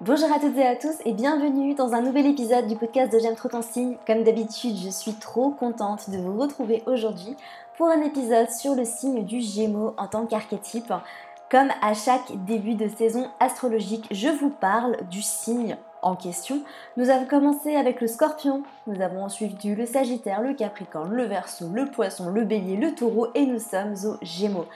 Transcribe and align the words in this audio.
Bonjour 0.00 0.32
à 0.32 0.38
toutes 0.38 0.56
et 0.56 0.64
à 0.64 0.76
tous 0.76 0.94
et 1.04 1.12
bienvenue 1.12 1.74
dans 1.74 1.92
un 1.92 2.02
nouvel 2.02 2.26
épisode 2.26 2.68
du 2.68 2.76
podcast 2.76 3.12
de 3.12 3.18
J'aime 3.18 3.34
trop 3.34 3.48
ton 3.48 3.62
signe. 3.62 3.96
Comme 4.06 4.22
d'habitude, 4.22 4.76
je 4.76 4.90
suis 4.90 5.14
trop 5.14 5.50
contente 5.50 6.08
de 6.08 6.18
vous 6.18 6.38
retrouver 6.38 6.84
aujourd'hui 6.86 7.36
pour 7.76 7.88
un 7.88 8.02
épisode 8.02 8.48
sur 8.48 8.76
le 8.76 8.84
signe 8.84 9.24
du 9.24 9.40
Gémeaux 9.40 9.94
en 9.98 10.06
tant 10.06 10.24
qu'archétype. 10.24 10.92
Comme 11.50 11.70
à 11.82 11.94
chaque 11.94 12.30
début 12.44 12.76
de 12.76 12.86
saison 12.86 13.28
astrologique, 13.40 14.06
je 14.12 14.28
vous 14.28 14.50
parle 14.50 14.98
du 15.10 15.20
signe 15.20 15.76
en 16.02 16.14
question. 16.14 16.60
Nous 16.96 17.10
avons 17.10 17.26
commencé 17.26 17.74
avec 17.74 18.00
le 18.00 18.06
scorpion, 18.06 18.62
nous 18.86 19.02
avons 19.02 19.24
ensuite 19.24 19.64
eu 19.64 19.74
le 19.74 19.84
sagittaire, 19.84 20.42
le 20.42 20.54
capricorne, 20.54 21.12
le 21.12 21.24
verso, 21.24 21.64
le 21.74 21.86
poisson, 21.86 22.30
le 22.30 22.44
bélier, 22.44 22.76
le 22.76 22.94
taureau 22.94 23.26
et 23.34 23.46
nous 23.46 23.58
sommes 23.58 23.94
au 24.04 24.16
gémeaux. 24.22 24.66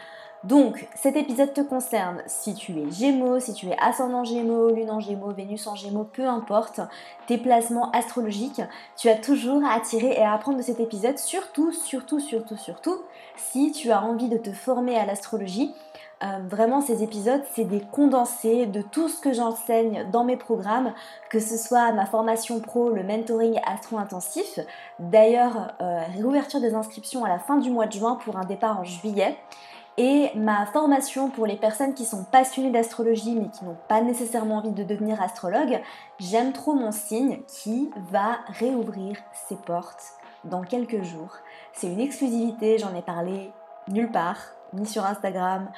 Donc, 0.45 0.89
cet 0.97 1.15
épisode 1.15 1.55
te 1.55 1.61
concerne 1.61 2.21
si 2.27 2.55
tu 2.55 2.73
es 2.73 2.91
Gémeaux, 2.91 3.39
si 3.39 3.55
tu 3.55 3.69
es 3.69 3.77
ascendant 3.81 4.25
Gémeaux, 4.25 4.71
Lune 4.71 4.91
en 4.91 4.99
Gémeaux, 4.99 5.33
Vénus 5.33 5.69
en 5.69 5.77
Gémeaux, 5.77 6.03
peu 6.03 6.27
importe 6.27 6.81
tes 7.29 7.39
placements 7.39 7.93
astrologiques, 7.93 8.61
tu 8.97 9.09
as 9.09 9.15
toujours 9.15 9.65
à 9.65 9.75
attirer 9.75 10.15
et 10.15 10.23
à 10.23 10.33
apprendre 10.33 10.59
de 10.59 10.63
cet 10.63 10.81
épisode, 10.81 11.17
surtout, 11.17 11.71
surtout, 11.71 12.19
surtout, 12.19 12.57
surtout, 12.57 12.99
si 13.37 13.71
tu 13.71 13.93
as 13.93 14.03
envie 14.03 14.29
de 14.29 14.37
te 14.37 14.51
former 14.51 14.99
à 14.99 15.07
l'astrologie. 15.07 15.73
Euh, 16.25 16.39
vraiment, 16.49 16.81
ces 16.81 17.05
épisodes, 17.05 17.43
c'est 17.55 17.65
des 17.65 17.81
condensés 17.81 18.67
de 18.67 18.83
tout 18.83 19.09
ce 19.09 19.21
que 19.21 19.33
j'enseigne 19.33 20.09
dans 20.11 20.25
mes 20.25 20.37
programmes, 20.37 20.93
que 21.31 21.39
ce 21.39 21.57
soit 21.57 21.93
ma 21.93 22.07
formation 22.07 22.61
pro, 22.61 22.91
le 22.91 23.05
mentoring 23.05 23.61
astro-intensif. 23.65 24.59
D'ailleurs, 24.99 25.75
euh, 25.81 26.01
réouverture 26.17 26.61
des 26.61 26.75
inscriptions 26.75 27.25
à 27.25 27.29
la 27.29 27.39
fin 27.39 27.59
du 27.59 27.71
mois 27.71 27.87
de 27.87 27.93
juin 27.93 28.17
pour 28.25 28.37
un 28.37 28.45
départ 28.45 28.81
en 28.81 28.85
juillet 28.85 29.37
et 29.99 30.31
ma 30.35 30.65
formation 30.67 31.29
pour 31.29 31.47
les 31.47 31.57
personnes 31.57 31.95
qui 31.95 32.05
sont 32.05 32.25
passionnées 32.25 32.71
d'astrologie 32.71 33.35
mais 33.35 33.49
qui 33.49 33.65
n'ont 33.65 33.77
pas 33.89 34.01
nécessairement 34.01 34.57
envie 34.57 34.73
de 34.73 34.85
devenir 34.85 35.21
astrologue, 35.21 35.81
j'aime 36.19 36.53
trop 36.53 36.75
mon 36.75 36.93
signe 36.93 37.41
qui 37.47 37.91
va 38.11 38.39
réouvrir 38.49 39.17
ses 39.49 39.57
portes 39.57 40.15
dans 40.45 40.63
quelques 40.63 41.03
jours. 41.03 41.37
C'est 41.75 41.89
une 41.89 42.01
exclusivité, 42.01 42.79
j'en 42.79 42.95
ai 42.95 43.03
parlé 43.03 43.53
nulle 43.89 44.11
part, 44.11 44.39
ni 44.73 44.87
sur 44.87 45.05
Instagram, 45.05 45.69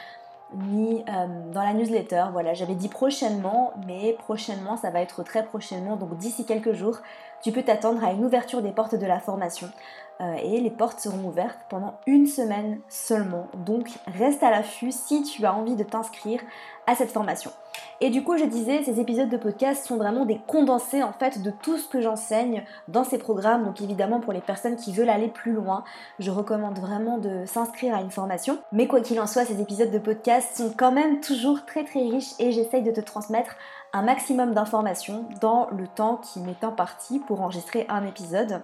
ni 0.55 1.05
euh, 1.09 1.51
dans 1.53 1.62
la 1.62 1.75
newsletter. 1.75 2.27
Voilà, 2.33 2.55
j'avais 2.55 2.75
dit 2.75 2.89
prochainement, 2.89 3.73
mais 3.87 4.17
prochainement, 4.19 4.77
ça 4.77 4.91
va 4.91 5.01
être 5.01 5.23
très 5.23 5.45
prochainement, 5.45 5.97
donc 5.97 6.17
d'ici 6.19 6.45
quelques 6.45 6.73
jours, 6.73 6.98
tu 7.42 7.53
peux 7.53 7.62
t'attendre 7.62 8.05
à 8.05 8.12
une 8.12 8.25
ouverture 8.25 8.62
des 8.62 8.73
portes 8.73 8.95
de 8.95 9.07
la 9.07 9.20
formation. 9.20 9.69
Euh, 10.20 10.34
et 10.43 10.61
les 10.61 10.70
portes 10.70 11.01
seront 11.01 11.25
ouvertes 11.25 11.59
pendant 11.69 11.95
une 12.07 12.27
semaine 12.27 12.79
seulement. 12.89 13.48
Donc 13.67 13.89
reste 14.07 14.43
à 14.43 14.51
l'affût 14.51 14.93
si 14.93 15.23
tu 15.23 15.45
as 15.45 15.55
envie 15.55 15.75
de 15.75 15.83
t'inscrire 15.83 16.41
à 16.87 16.95
cette 16.95 17.11
formation. 17.11 17.51
Et 18.01 18.11
du 18.11 18.23
coup, 18.23 18.37
je 18.37 18.45
disais, 18.45 18.83
ces 18.85 19.01
épisodes 19.01 19.29
de 19.29 19.37
podcast 19.37 19.87
sont 19.87 19.97
vraiment 19.97 20.25
des 20.25 20.39
condensés 20.47 21.03
en 21.03 21.12
fait 21.12 21.42
de 21.42 21.51
tout 21.51 21.79
ce 21.79 21.89
que 21.89 22.01
j'enseigne 22.01 22.65
dans 22.89 23.05
ces 23.05 23.19
programmes. 23.19 23.65
Donc 23.65 23.81
évidemment, 23.81 24.20
pour 24.20 24.33
les 24.33 24.41
personnes 24.41 24.77
qui 24.77 24.92
veulent 24.92 25.09
aller 25.09 25.29
plus 25.29 25.53
loin, 25.53 25.85
je 26.19 26.31
recommande 26.31 26.79
vraiment 26.79 27.19
de 27.19 27.45
s'inscrire 27.47 27.95
à 27.95 28.01
une 28.01 28.11
formation. 28.11 28.59
Mais 28.73 28.87
quoi 28.87 29.01
qu'il 29.01 29.20
en 29.20 29.27
soit, 29.27 29.45
ces 29.45 29.61
épisodes 29.61 29.91
de 29.91 29.98
podcast 29.98 30.57
sont 30.57 30.73
quand 30.77 30.92
même 30.92 31.20
toujours 31.20 31.65
très 31.65 31.85
très 31.85 32.01
riches 32.01 32.33
et 32.39 32.53
j'essaye 32.53 32.83
de 32.83 32.91
te 32.91 33.01
transmettre 33.01 33.57
un 33.95 34.03
maximum 34.03 34.55
d'informations 34.55 35.25
dans 35.41 35.69
le 35.70 35.87
temps 35.87 36.17
qui 36.17 36.41
m'est 36.41 36.64
imparti 36.64 37.20
pour 37.20 37.41
enregistrer 37.41 37.87
un 37.89 38.05
épisode. 38.05 38.61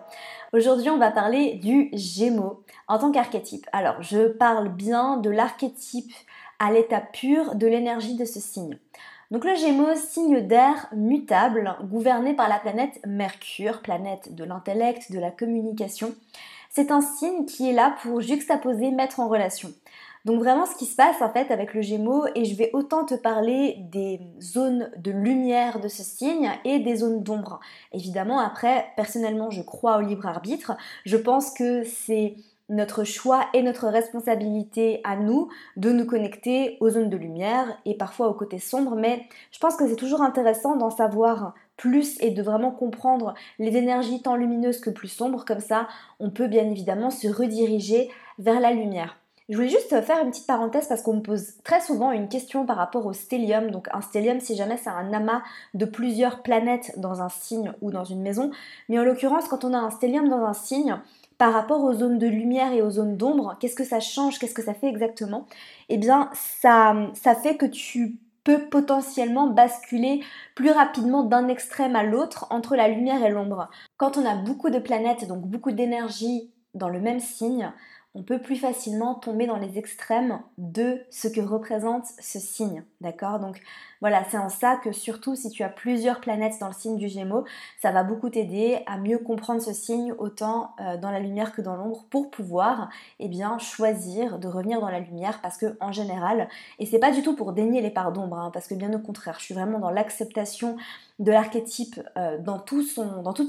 Aujourd'hui, 0.53 0.91
on 0.91 0.98
va 0.98 1.12
parler 1.12 1.55
du 1.55 1.89
Gémeaux 1.92 2.64
en 2.89 2.98
tant 2.98 3.12
qu'archétype. 3.12 3.64
Alors, 3.72 4.03
je 4.03 4.27
parle 4.27 4.69
bien 4.69 5.19
de 5.19 5.31
l'archétype 5.31 6.12
à 6.59 6.72
l'état 6.72 7.00
pur 7.00 7.55
de 7.55 7.69
l'énergie 7.69 8.17
de 8.17 8.25
ce 8.25 8.41
signe. 8.41 8.77
Donc 9.31 9.45
le 9.45 9.55
Gémeaux, 9.55 9.95
signe 9.95 10.41
d'air 10.41 10.89
mutable, 10.92 11.77
gouverné 11.84 12.34
par 12.34 12.48
la 12.48 12.59
planète 12.59 13.00
Mercure, 13.06 13.83
planète 13.83 14.34
de 14.34 14.42
l'intellect, 14.42 15.12
de 15.12 15.20
la 15.20 15.31
communication. 15.31 16.12
C'est 16.70 16.91
un 16.91 17.00
signe 17.00 17.47
qui 17.47 17.70
est 17.70 17.72
là 17.72 17.94
pour 18.03 18.20
juxtaposer, 18.20 18.91
mettre 18.91 19.21
en 19.21 19.28
relation. 19.28 19.72
Donc 20.25 20.41
vraiment 20.41 20.66
ce 20.66 20.76
qui 20.76 20.86
se 20.86 20.97
passe 20.97 21.22
en 21.22 21.31
fait 21.31 21.50
avec 21.50 21.72
le 21.72 21.81
Gémeaux, 21.81 22.26
et 22.34 22.44
je 22.44 22.54
vais 22.54 22.70
autant 22.72 23.04
te 23.04 23.14
parler 23.14 23.76
des 23.91 24.20
zones 24.41 24.91
de 24.98 25.10
lumière 25.10 25.81
de 25.81 25.88
ce 25.88 26.03
signe 26.03 26.50
et 26.64 26.78
des 26.78 26.97
zones 26.97 27.22
d'ombre. 27.22 27.60
Évidemment 27.92 28.38
après, 28.38 28.86
personnellement 28.97 29.50
je 29.50 29.62
crois 29.62 29.98
au 29.98 30.03
libre 30.03 30.26
arbitre, 30.26 30.72
je 31.06 31.16
pense 31.16 31.53
que 31.53 31.84
c'est 31.84 32.34
notre 32.69 33.03
choix 33.03 33.47
et 33.53 33.62
notre 33.62 33.88
responsabilité 33.88 35.00
à 35.04 35.16
nous 35.16 35.48
de 35.76 35.91
nous 35.91 36.06
connecter 36.06 36.76
aux 36.81 36.91
zones 36.91 37.10
de 37.10 37.16
lumière 37.16 37.66
et 37.84 37.97
parfois 37.97 38.28
au 38.28 38.34
côté 38.34 38.58
sombre, 38.58 38.94
mais 38.94 39.26
je 39.50 39.58
pense 39.58 39.75
que 39.75 39.88
c'est 39.88 39.97
toujours 39.97 40.22
intéressant 40.22 40.76
d'en 40.76 40.91
savoir 40.91 41.54
plus 41.76 42.20
et 42.20 42.31
de 42.31 42.42
vraiment 42.42 42.70
comprendre 42.70 43.34
les 43.58 43.76
énergies 43.76 44.22
tant 44.22 44.37
lumineuses 44.37 44.81
que 44.81 44.91
plus 44.91 45.08
sombres, 45.08 45.44
comme 45.44 45.60
ça 45.60 45.88
on 46.20 46.31
peut 46.31 46.47
bien 46.47 46.69
évidemment 46.70 47.10
se 47.10 47.26
rediriger 47.26 48.10
vers 48.38 48.60
la 48.60 48.70
lumière. 48.70 49.16
Je 49.50 49.56
voulais 49.56 49.69
juste 49.69 50.00
faire 50.03 50.22
une 50.22 50.31
petite 50.31 50.47
parenthèse 50.47 50.87
parce 50.87 51.03
qu'on 51.03 51.15
me 51.15 51.22
pose 51.22 51.55
très 51.65 51.81
souvent 51.81 52.12
une 52.12 52.28
question 52.28 52.65
par 52.65 52.77
rapport 52.77 53.05
au 53.05 53.12
stellium. 53.12 53.72
Donc 53.72 53.88
un 53.93 54.00
stellium, 54.00 54.38
si 54.38 54.55
jamais 54.55 54.77
c'est 54.77 54.91
un 54.91 55.12
amas 55.12 55.43
de 55.75 55.84
plusieurs 55.84 56.43
planètes 56.43 56.93
dans 56.99 57.21
un 57.21 57.28
signe 57.28 57.72
ou 57.81 57.91
dans 57.91 58.05
une 58.05 58.22
maison. 58.22 58.53
Mais 58.88 59.00
en 59.00 59.03
l'occurrence, 59.03 59.49
quand 59.49 59.65
on 59.65 59.75
a 59.75 59.78
un 59.78 59.91
stellium 59.91 60.28
dans 60.28 60.44
un 60.44 60.53
signe, 60.53 60.97
par 61.37 61.53
rapport 61.53 61.83
aux 61.83 61.94
zones 61.94 62.19
de 62.19 62.28
lumière 62.28 62.72
et 62.72 62.81
aux 62.83 62.91
zones 62.91 63.16
d'ombre, 63.16 63.56
qu'est-ce 63.59 63.75
que 63.75 63.83
ça 63.83 63.99
change? 63.99 64.38
Qu'est-ce 64.38 64.55
que 64.55 64.62
ça 64.62 64.75
fait 64.75 64.88
exactement? 64.88 65.47
Eh 65.88 65.97
bien, 65.97 66.31
ça, 66.32 66.94
ça 67.15 67.34
fait 67.34 67.56
que 67.56 67.67
tu 67.67 68.19
peux 68.44 68.69
potentiellement 68.69 69.49
basculer 69.49 70.21
plus 70.55 70.71
rapidement 70.71 71.25
d'un 71.25 71.49
extrême 71.49 71.97
à 71.97 72.05
l'autre 72.05 72.47
entre 72.50 72.77
la 72.77 72.87
lumière 72.87 73.25
et 73.25 73.31
l'ombre. 73.31 73.69
Quand 73.97 74.17
on 74.17 74.25
a 74.25 74.37
beaucoup 74.37 74.71
de 74.71 74.78
planètes, 74.78 75.27
donc 75.27 75.41
beaucoup 75.41 75.72
d'énergie 75.72 76.50
dans 76.75 76.88
le 76.88 77.00
même 77.00 77.21
signe, 77.21 77.72
on 78.15 78.25
peut 78.25 78.41
plus 78.41 78.56
facilement 78.56 79.15
tomber 79.15 79.47
dans 79.47 79.56
les 79.56 79.78
extrêmes 79.78 80.41
de 80.59 80.98
ce 81.10 81.28
que 81.28 81.41
représente 81.41 82.06
ce 82.19 82.41
signe, 82.41 82.82
d'accord? 83.00 83.38
Donc 83.38 83.60
voilà, 84.00 84.25
c'est 84.28 84.38
en 84.38 84.48
ça 84.48 84.76
que 84.76 84.91
surtout 84.91 85.37
si 85.37 85.48
tu 85.50 85.62
as 85.62 85.69
plusieurs 85.69 86.20
planètes 86.20 86.54
dans 86.60 86.66
le 86.66 86.72
signe 86.72 86.97
du 86.97 87.09
Gémeaux, 87.09 87.44
ça 87.81 87.93
va 87.93 88.03
beaucoup 88.03 88.28
t'aider 88.28 88.82
à 88.87 88.99
mieux 88.99 89.19
comprendre 89.19 89.62
ce 89.62 89.72
signe 89.72 90.12
autant 90.19 90.75
euh, 90.81 90.97
dans 90.97 91.12
la 91.12 91.20
lumière 91.20 91.53
que 91.53 91.62
dans 91.62 91.76
l'ombre 91.76 92.04
pour 92.10 92.31
pouvoir 92.31 92.88
eh 93.20 93.28
bien 93.28 93.59
choisir 93.59 94.41
de 94.41 94.49
revenir 94.49 94.81
dans 94.81 94.91
la 94.91 95.00
lumière 95.00 95.41
parce 95.41 95.56
que 95.56 95.76
en 95.81 95.93
général, 95.93 96.49
et 96.81 96.87
c'est 96.87 96.99
pas 96.99 97.12
du 97.12 97.22
tout 97.22 97.37
pour 97.37 97.53
dénier 97.53 97.81
les 97.81 97.91
parts 97.91 98.12
d'ombre, 98.12 98.38
hein, 98.38 98.50
parce 98.53 98.66
que 98.66 98.75
bien 98.75 98.93
au 98.93 98.99
contraire, 98.99 99.37
je 99.38 99.44
suis 99.44 99.54
vraiment 99.54 99.78
dans 99.78 99.91
l'acceptation 99.91 100.76
de 101.20 101.31
l'archétype 101.31 102.00
euh, 102.16 102.38
dans, 102.38 102.59
toute 102.59 102.88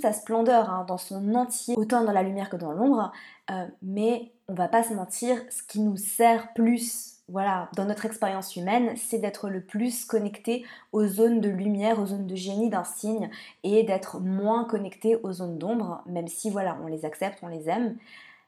sa 0.01 0.13
splendeur, 0.13 0.69
hein, 0.69 0.85
dans 0.87 0.97
son 0.97 1.33
entier, 1.33 1.73
autant 1.77 2.03
dans 2.03 2.11
la 2.11 2.21
lumière 2.21 2.49
que 2.49 2.57
dans 2.57 2.73
l'ombre, 2.73 3.11
euh, 3.49 3.65
mais 3.81 4.31
on 4.51 4.53
va 4.53 4.67
pas 4.67 4.83
se 4.83 4.93
mentir, 4.93 5.37
ce 5.49 5.63
qui 5.63 5.79
nous 5.79 5.95
sert 5.95 6.53
plus 6.53 7.21
voilà, 7.29 7.69
dans 7.77 7.85
notre 7.85 8.05
expérience 8.05 8.57
humaine, 8.57 8.93
c'est 8.97 9.19
d'être 9.19 9.47
le 9.47 9.61
plus 9.61 10.03
connecté 10.03 10.65
aux 10.91 11.07
zones 11.07 11.39
de 11.39 11.47
lumière, 11.47 11.97
aux 11.99 12.07
zones 12.07 12.27
de 12.27 12.35
génie 12.35 12.69
d'un 12.69 12.83
signe 12.83 13.29
et 13.63 13.83
d'être 13.83 14.19
moins 14.19 14.65
connecté 14.65 15.15
aux 15.15 15.31
zones 15.31 15.57
d'ombre, 15.57 16.03
même 16.07 16.27
si 16.27 16.49
voilà, 16.49 16.77
on 16.83 16.87
les 16.87 17.05
accepte, 17.05 17.39
on 17.41 17.47
les 17.47 17.69
aime. 17.69 17.95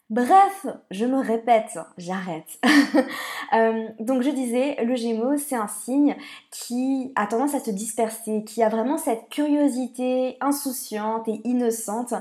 Bref, 0.10 0.68
je 0.92 1.06
me 1.06 1.20
répète, 1.20 1.80
j'arrête. 1.98 2.60
Euh, 3.54 3.88
donc 4.00 4.24
je 4.24 4.32
disais, 4.32 4.84
le 4.84 4.96
Gémeaux, 4.96 5.38
c'est 5.38 5.56
un 5.56 5.68
signe 5.68 6.16
qui 6.50 7.12
a 7.16 7.28
tendance 7.28 7.54
à 7.54 7.60
se 7.60 7.70
disperser, 7.70 8.44
qui 8.46 8.64
a 8.64 8.70
vraiment 8.70 8.98
cette 8.98 9.30
curiosité 9.30 10.38
insouciante 10.42 11.28
et 11.28 11.40
innocente 11.44 12.16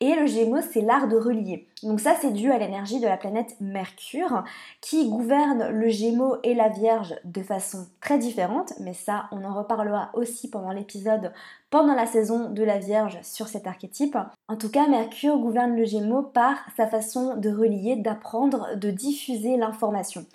et 0.00 0.14
le 0.14 0.26
Gémeaux, 0.26 0.60
c'est 0.60 0.82
l'art 0.82 1.08
de 1.08 1.16
relier. 1.16 1.68
Donc 1.82 2.00
ça, 2.00 2.14
c'est 2.20 2.32
dû 2.32 2.52
à 2.52 2.58
l'énergie 2.58 3.00
de 3.00 3.06
la 3.06 3.16
planète 3.16 3.56
Mercure 3.60 4.44
qui 4.82 5.08
gouverne 5.08 5.70
le 5.70 5.88
Gémeaux 5.88 6.36
et 6.42 6.54
la 6.54 6.68
Vierge 6.68 7.14
de 7.24 7.42
façon 7.42 7.86
très 8.02 8.18
différente. 8.18 8.74
Mais 8.80 8.92
ça, 8.92 9.24
on 9.32 9.42
en 9.42 9.54
reparlera 9.54 10.10
aussi 10.12 10.50
pendant 10.50 10.72
l'épisode, 10.72 11.32
pendant 11.70 11.94
la 11.94 12.04
saison 12.04 12.50
de 12.50 12.62
la 12.62 12.78
Vierge 12.78 13.18
sur 13.22 13.48
cet 13.48 13.66
archétype. 13.66 14.18
En 14.48 14.56
tout 14.56 14.70
cas, 14.70 14.86
Mercure 14.86 15.38
gouverne 15.38 15.74
le 15.74 15.84
Gémeaux 15.84 16.22
par 16.22 16.56
sa 16.76 16.86
façon 16.86 17.34
de 17.36 17.48
relier, 17.48 17.96
d'apprendre, 17.96 18.76
de 18.76 18.90
diffuser 18.90 19.56
l'information. 19.56 20.26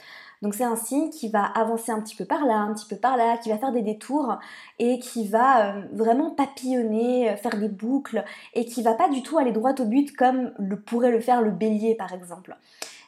Donc 0.41 0.55
c'est 0.55 0.63
un 0.63 0.75
signe 0.75 1.09
qui 1.09 1.29
va 1.29 1.43
avancer 1.43 1.91
un 1.91 2.01
petit 2.01 2.15
peu 2.15 2.25
par 2.25 2.45
là, 2.45 2.55
un 2.55 2.73
petit 2.73 2.87
peu 2.87 2.95
par 2.95 3.15
là, 3.15 3.37
qui 3.37 3.49
va 3.49 3.57
faire 3.57 3.71
des 3.71 3.83
détours 3.83 4.39
et 4.79 4.97
qui 4.99 5.27
va 5.27 5.75
euh, 5.75 5.81
vraiment 5.93 6.31
papillonner, 6.31 7.29
euh, 7.29 7.35
faire 7.35 7.57
des 7.57 7.69
boucles 7.69 8.23
et 8.53 8.65
qui 8.65 8.81
va 8.81 8.93
pas 8.93 9.09
du 9.09 9.21
tout 9.21 9.37
aller 9.37 9.51
droit 9.51 9.73
au 9.79 9.85
but 9.85 10.15
comme 10.15 10.51
le 10.57 10.79
pourrait 10.79 11.11
le 11.11 11.19
faire 11.19 11.41
le 11.41 11.51
bélier 11.51 11.95
par 11.95 12.11
exemple. 12.13 12.57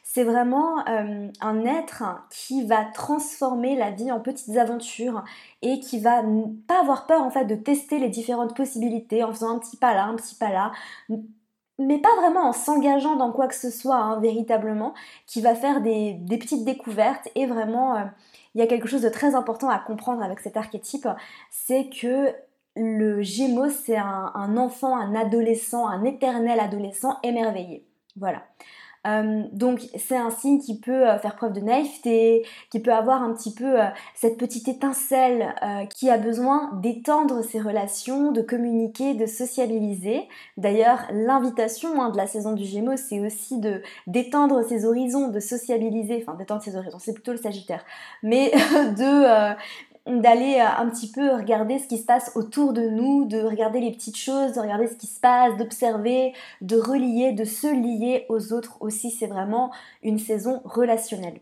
C'est 0.04 0.22
vraiment 0.22 0.86
euh, 0.88 1.28
un 1.40 1.64
être 1.64 2.04
qui 2.30 2.64
va 2.64 2.84
transformer 2.84 3.74
la 3.74 3.90
vie 3.90 4.12
en 4.12 4.20
petites 4.20 4.56
aventures 4.56 5.24
et 5.60 5.80
qui 5.80 5.98
va 5.98 6.22
pas 6.68 6.80
avoir 6.80 7.06
peur 7.06 7.20
en 7.22 7.30
fait 7.30 7.46
de 7.46 7.56
tester 7.56 7.98
les 7.98 8.10
différentes 8.10 8.54
possibilités 8.54 9.24
en 9.24 9.32
faisant 9.32 9.56
un 9.56 9.58
petit 9.58 9.76
pas 9.76 9.92
là, 9.92 10.04
un 10.04 10.14
petit 10.14 10.36
pas 10.36 10.50
là, 10.50 10.70
mais 11.78 11.98
pas 11.98 12.14
vraiment 12.16 12.48
en 12.48 12.52
s'engageant 12.52 13.16
dans 13.16 13.32
quoi 13.32 13.48
que 13.48 13.54
ce 13.54 13.70
soit 13.70 13.96
hein, 13.96 14.20
véritablement, 14.20 14.94
qui 15.26 15.40
va 15.40 15.54
faire 15.54 15.80
des, 15.80 16.18
petites 16.28 16.64
découvertes 16.64 17.28
et 17.34 17.46
vraiment 17.46 17.96
euh, 17.96 18.04
il 18.54 18.60
y 18.60 18.62
a 18.62 18.66
quelque 18.66 18.88
chose 18.88 19.02
de 19.02 19.08
très 19.08 19.34
important 19.34 19.68
à 19.68 19.78
comprendre 19.78 20.22
avec 20.22 20.40
cet 20.40 20.56
archétype, 20.56 21.08
c'est 21.50 21.88
que 21.88 22.32
le 22.76 23.22
Gémeaux, 23.22 23.70
c'est 23.70 23.96
un, 23.96 24.56
enfant, 24.56 24.96
un 24.96 25.14
adolescent, 25.14 25.86
un 25.86 26.04
éternel 26.04 26.58
adolescent 26.58 27.18
émerveillé. 27.22 27.86
Voilà. 28.16 28.42
Euh, 29.06 29.42
donc 29.52 29.80
c'est 29.96 30.16
un 30.16 30.30
signe 30.30 30.58
qui 30.58 30.78
peut 30.78 31.08
euh, 31.08 31.18
faire 31.18 31.36
preuve 31.36 31.52
de 31.52 31.60
naïveté, 31.60 32.46
qui 32.70 32.80
peut 32.80 32.92
avoir 32.92 33.22
un 33.22 33.34
petit 33.34 33.52
peu 33.52 33.80
euh, 33.80 33.86
cette 34.14 34.38
petite 34.38 34.68
étincelle 34.68 35.54
qui 35.94 36.10
a 36.10 36.18
besoin 36.18 36.70
d'étendre 36.80 37.42
ses 37.42 37.60
relations, 37.60 38.32
de 38.32 38.42
communiquer, 38.42 39.14
de 39.14 39.26
sociabiliser. 39.26 40.22
D'ailleurs, 40.56 41.00
l'invitation 41.12 42.00
hein, 42.02 42.10
de 42.10 42.16
la 42.16 42.26
saison 42.26 42.52
du 42.52 42.64
Gémeaux, 42.64 42.96
c'est 42.96 43.20
aussi 43.20 43.58
de 43.58 43.82
d'étendre 44.06 44.62
ses 44.62 44.84
horizons, 44.84 45.28
de 45.28 45.40
sociabiliser, 45.40 46.24
enfin 46.26 46.36
d'étendre 46.36 46.62
ses 46.62 46.76
horizons, 46.76 46.98
c'est 46.98 47.14
plutôt 47.14 47.32
le 47.32 47.38
Sagittaire, 47.38 47.84
mais 48.22 48.50
de 48.98 49.54
d'aller 50.06 50.56
euh, 50.58 50.82
un 50.82 50.88
petit 50.88 51.10
peu 51.10 51.34
regarder 51.34 51.78
ce 51.78 51.86
qui 51.86 51.98
se 51.98 52.04
passe 52.04 52.32
autour 52.34 52.72
de 52.72 52.88
nous, 52.88 53.24
de 53.24 53.38
regarder 53.42 53.80
les 53.80 53.92
petites 53.92 54.16
choses, 54.16 54.52
de 54.52 54.60
regarder 54.60 54.86
ce 54.86 54.96
qui 54.96 55.06
se 55.06 55.20
passe, 55.20 55.56
d'observer, 55.56 56.32
de 56.60 56.76
relier, 56.76 57.32
de 57.32 57.44
se 57.44 57.66
lier 57.66 58.26
aux 58.28 58.52
autres 58.52 58.76
aussi. 58.80 59.10
C'est 59.10 59.26
vraiment 59.26 59.70
une 60.02 60.18
saison 60.18 60.60
relationnelle. 60.64 61.40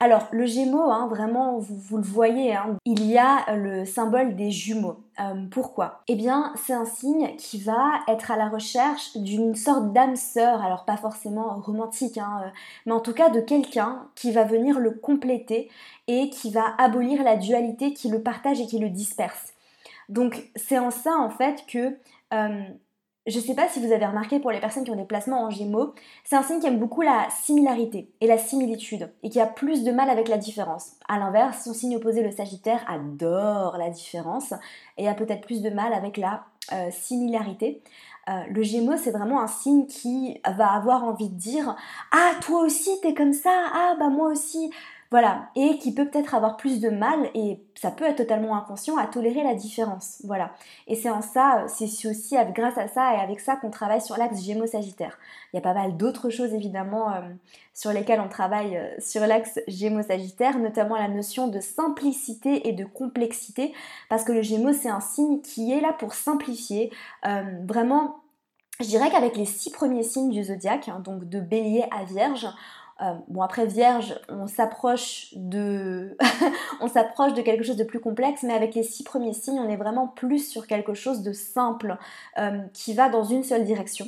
Alors, 0.00 0.28
le 0.30 0.46
Gémeaux, 0.46 0.90
hein, 0.92 1.08
vraiment, 1.08 1.58
vous, 1.58 1.96
le 1.96 2.04
voyez, 2.04 2.54
hein, 2.54 2.76
il 2.84 3.04
y 3.04 3.18
a 3.18 3.56
le 3.56 3.84
symbole 3.84 4.36
des 4.36 4.52
jumeaux. 4.52 5.02
Euh, 5.18 5.46
pourquoi? 5.50 6.02
Eh 6.06 6.14
bien, 6.14 6.52
c'est 6.54 6.72
un 6.72 6.84
signe 6.84 7.34
qui 7.36 7.58
va 7.58 8.00
être 8.06 8.30
à 8.30 8.36
la 8.36 8.48
recherche 8.48 9.16
d'une 9.16 9.56
sorte 9.56 9.92
d'âme 9.92 10.14
sœur, 10.14 10.62
alors 10.62 10.84
pas 10.84 10.96
forcément 10.96 11.58
romantique, 11.58 12.16
hein, 12.16 12.42
euh, 12.44 12.48
mais 12.86 12.92
en 12.92 13.00
tout 13.00 13.12
cas 13.12 13.28
de 13.28 13.40
quelqu'un 13.40 14.08
qui 14.14 14.30
va 14.30 14.44
venir 14.44 14.78
le 14.78 14.92
compléter 14.92 15.68
et 16.06 16.30
qui 16.30 16.52
va 16.52 16.76
abolir 16.78 17.24
la 17.24 17.36
dualité 17.36 17.92
qui 17.92 18.08
le 18.08 18.22
partage 18.22 18.60
et 18.60 18.66
qui 18.66 18.78
le 18.78 18.90
disperse. 18.90 19.52
Donc, 20.08 20.48
c'est 20.54 20.78
en 20.78 20.92
ça, 20.92 21.16
en 21.16 21.30
fait, 21.30 21.66
que 21.66 21.98
euh, 22.32 22.62
je 23.28 23.38
ne 23.38 23.42
sais 23.42 23.54
pas 23.54 23.68
si 23.68 23.84
vous 23.84 23.92
avez 23.92 24.06
remarqué 24.06 24.40
pour 24.40 24.50
les 24.50 24.60
personnes 24.60 24.84
qui 24.84 24.90
ont 24.90 24.96
des 24.96 25.04
placements 25.04 25.44
en 25.44 25.50
gémeaux, 25.50 25.94
c'est 26.24 26.36
un 26.36 26.42
signe 26.42 26.60
qui 26.60 26.66
aime 26.66 26.78
beaucoup 26.78 27.02
la 27.02 27.28
similarité 27.42 28.10
et 28.20 28.26
la 28.26 28.38
similitude 28.38 29.12
et 29.22 29.30
qui 29.30 29.40
a 29.40 29.46
plus 29.46 29.84
de 29.84 29.92
mal 29.92 30.08
avec 30.08 30.28
la 30.28 30.38
différence. 30.38 30.92
A 31.08 31.18
l'inverse, 31.18 31.64
son 31.64 31.74
signe 31.74 31.96
opposé, 31.96 32.22
le 32.22 32.30
Sagittaire, 32.30 32.84
adore 32.88 33.76
la 33.78 33.90
différence 33.90 34.54
et 34.96 35.08
a 35.08 35.14
peut-être 35.14 35.42
plus 35.42 35.62
de 35.62 35.70
mal 35.70 35.92
avec 35.92 36.16
la 36.16 36.44
euh, 36.72 36.90
similarité. 36.90 37.82
Euh, 38.28 38.42
le 38.50 38.62
Gémeaux, 38.62 38.96
c'est 38.96 39.10
vraiment 39.10 39.40
un 39.40 39.46
signe 39.46 39.86
qui 39.86 40.40
va 40.44 40.72
avoir 40.72 41.04
envie 41.04 41.28
de 41.28 41.36
dire 41.36 41.76
Ah, 42.12 42.32
toi 42.42 42.60
aussi, 42.60 42.90
t'es 43.02 43.14
comme 43.14 43.32
ça, 43.32 43.52
ah, 43.74 43.94
bah 43.98 44.08
moi 44.08 44.30
aussi. 44.30 44.70
Voilà, 45.10 45.48
et 45.56 45.78
qui 45.78 45.94
peut 45.94 46.06
peut-être 46.06 46.34
avoir 46.34 46.58
plus 46.58 46.80
de 46.80 46.90
mal, 46.90 47.30
et 47.32 47.64
ça 47.74 47.90
peut 47.90 48.04
être 48.04 48.16
totalement 48.16 48.54
inconscient, 48.54 48.98
à 48.98 49.06
tolérer 49.06 49.42
la 49.42 49.54
différence. 49.54 50.20
Voilà. 50.24 50.52
Et 50.86 50.96
c'est 50.96 51.08
en 51.08 51.22
ça, 51.22 51.64
c'est 51.66 51.86
aussi 52.06 52.36
grâce 52.54 52.76
à 52.76 52.88
ça 52.88 53.14
et 53.14 53.18
avec 53.18 53.40
ça 53.40 53.56
qu'on 53.56 53.70
travaille 53.70 54.02
sur 54.02 54.18
l'axe 54.18 54.42
Gémeaux-Sagittaire. 54.42 55.18
Il 55.52 55.56
y 55.56 55.58
a 55.58 55.62
pas 55.62 55.72
mal 55.72 55.96
d'autres 55.96 56.28
choses 56.28 56.52
évidemment 56.52 57.10
euh, 57.10 57.20
sur 57.72 57.90
lesquelles 57.90 58.20
on 58.20 58.28
travaille 58.28 58.76
euh, 58.76 58.86
sur 58.98 59.26
l'axe 59.26 59.58
Gémeaux-Sagittaire, 59.66 60.58
notamment 60.58 60.96
la 60.96 61.08
notion 61.08 61.48
de 61.48 61.60
simplicité 61.60 62.68
et 62.68 62.72
de 62.72 62.84
complexité, 62.84 63.72
parce 64.10 64.24
que 64.24 64.32
le 64.32 64.42
Gémeaux 64.42 64.74
c'est 64.74 64.90
un 64.90 65.00
signe 65.00 65.40
qui 65.40 65.72
est 65.72 65.80
là 65.80 65.94
pour 65.94 66.12
simplifier, 66.12 66.92
euh, 67.26 67.44
vraiment. 67.66 68.16
Je 68.80 68.86
dirais 68.86 69.10
qu'avec 69.10 69.36
les 69.36 69.44
six 69.44 69.70
premiers 69.70 70.04
signes 70.04 70.30
du 70.30 70.44
zodiaque, 70.44 70.88
hein, 70.88 71.00
donc 71.00 71.28
de 71.28 71.40
bélier 71.40 71.84
à 71.90 72.04
vierge, 72.04 72.46
euh, 73.00 73.14
bon 73.28 73.42
après 73.42 73.66
vierge, 73.66 74.18
on 74.28 74.48
s'approche 74.48 75.32
de 75.36 76.16
on 76.80 76.88
s'approche 76.88 77.34
de 77.34 77.42
quelque 77.42 77.62
chose 77.62 77.76
de 77.76 77.84
plus 77.84 78.00
complexe, 78.00 78.42
mais 78.42 78.54
avec 78.54 78.74
les 78.74 78.82
six 78.82 79.04
premiers 79.04 79.34
signes, 79.34 79.60
on 79.60 79.68
est 79.68 79.76
vraiment 79.76 80.08
plus 80.08 80.48
sur 80.48 80.66
quelque 80.66 80.94
chose 80.94 81.22
de 81.22 81.32
simple 81.32 81.96
euh, 82.38 82.58
qui 82.72 82.94
va 82.94 83.08
dans 83.08 83.24
une 83.24 83.44
seule 83.44 83.64
direction. 83.64 84.06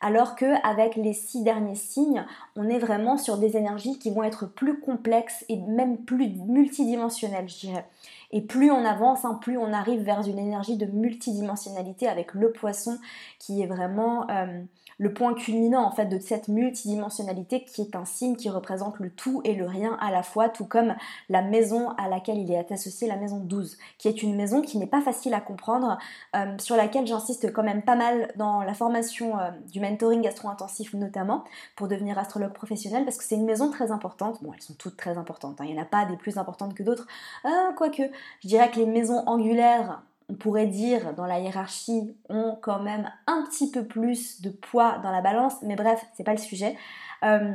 Alors 0.00 0.34
que 0.34 0.46
avec 0.66 0.96
les 0.96 1.12
six 1.12 1.44
derniers 1.44 1.76
signes, 1.76 2.26
on 2.56 2.68
est 2.68 2.80
vraiment 2.80 3.16
sur 3.16 3.38
des 3.38 3.56
énergies 3.56 4.00
qui 4.00 4.10
vont 4.10 4.24
être 4.24 4.46
plus 4.46 4.80
complexes 4.80 5.44
et 5.48 5.56
même 5.56 5.98
plus 5.98 6.28
multidimensionnelles, 6.28 7.48
je 7.48 7.68
dirais. 7.68 7.86
Et 8.32 8.40
plus 8.40 8.72
on 8.72 8.84
avance, 8.84 9.24
hein, 9.24 9.38
plus 9.40 9.56
on 9.58 9.72
arrive 9.72 10.02
vers 10.02 10.26
une 10.26 10.40
énergie 10.40 10.76
de 10.76 10.86
multidimensionnalité 10.86 12.08
avec 12.08 12.34
le 12.34 12.50
poisson 12.50 12.98
qui 13.38 13.62
est 13.62 13.66
vraiment 13.66 14.28
euh, 14.30 14.62
le 14.98 15.12
point 15.12 15.34
culminant 15.34 15.84
en 15.84 15.90
fait 15.90 16.06
de 16.06 16.18
cette 16.18 16.48
multidimensionnalité 16.48 17.64
qui 17.64 17.82
est 17.82 17.96
un 17.96 18.04
signe 18.04 18.36
qui 18.36 18.48
représente 18.50 18.98
le 18.98 19.10
tout 19.10 19.40
et 19.44 19.54
le 19.54 19.66
rien 19.66 19.96
à 20.00 20.10
la 20.10 20.22
fois, 20.22 20.48
tout 20.48 20.64
comme 20.64 20.94
la 21.28 21.42
maison 21.42 21.90
à 21.98 22.08
laquelle 22.08 22.38
il 22.38 22.50
est 22.50 22.72
associé, 22.72 23.08
la 23.08 23.16
maison 23.16 23.38
12, 23.38 23.78
qui 23.98 24.08
est 24.08 24.22
une 24.22 24.36
maison 24.36 24.62
qui 24.62 24.78
n'est 24.78 24.86
pas 24.86 25.00
facile 25.00 25.34
à 25.34 25.40
comprendre, 25.40 25.98
euh, 26.36 26.56
sur 26.58 26.76
laquelle 26.76 27.06
j'insiste 27.06 27.52
quand 27.52 27.62
même 27.62 27.82
pas 27.82 27.96
mal 27.96 28.32
dans 28.36 28.62
la 28.62 28.74
formation 28.74 29.38
euh, 29.38 29.50
du 29.70 29.80
mentoring 29.80 30.26
astro-intensif 30.26 30.94
notamment, 30.94 31.44
pour 31.76 31.88
devenir 31.88 32.18
astrologue 32.18 32.52
professionnel, 32.52 33.04
parce 33.04 33.16
que 33.16 33.24
c'est 33.24 33.36
une 33.36 33.46
maison 33.46 33.70
très 33.70 33.90
importante. 33.90 34.42
Bon, 34.42 34.52
elles 34.52 34.62
sont 34.62 34.74
toutes 34.74 34.96
très 34.96 35.18
importantes, 35.18 35.60
hein. 35.60 35.64
il 35.66 35.74
n'y 35.74 35.78
en 35.78 35.82
a 35.82 35.86
pas 35.86 36.04
des 36.04 36.16
plus 36.16 36.38
importantes 36.38 36.74
que 36.74 36.82
d'autres, 36.82 37.06
euh, 37.44 37.72
quoique 37.76 38.02
je 38.40 38.48
dirais 38.48 38.70
que 38.70 38.78
les 38.78 38.86
maisons 38.86 39.22
angulaires 39.26 40.02
on 40.28 40.34
pourrait 40.34 40.66
dire 40.66 41.14
dans 41.14 41.26
la 41.26 41.40
hiérarchie, 41.40 42.16
ont 42.28 42.56
quand 42.60 42.80
même 42.80 43.10
un 43.26 43.44
petit 43.44 43.70
peu 43.70 43.86
plus 43.86 44.40
de 44.42 44.50
poids 44.50 44.98
dans 44.98 45.10
la 45.10 45.20
balance, 45.20 45.54
mais 45.62 45.76
bref, 45.76 46.04
c'est 46.14 46.24
pas 46.24 46.32
le 46.32 46.38
sujet. 46.38 46.76
Euh, 47.24 47.54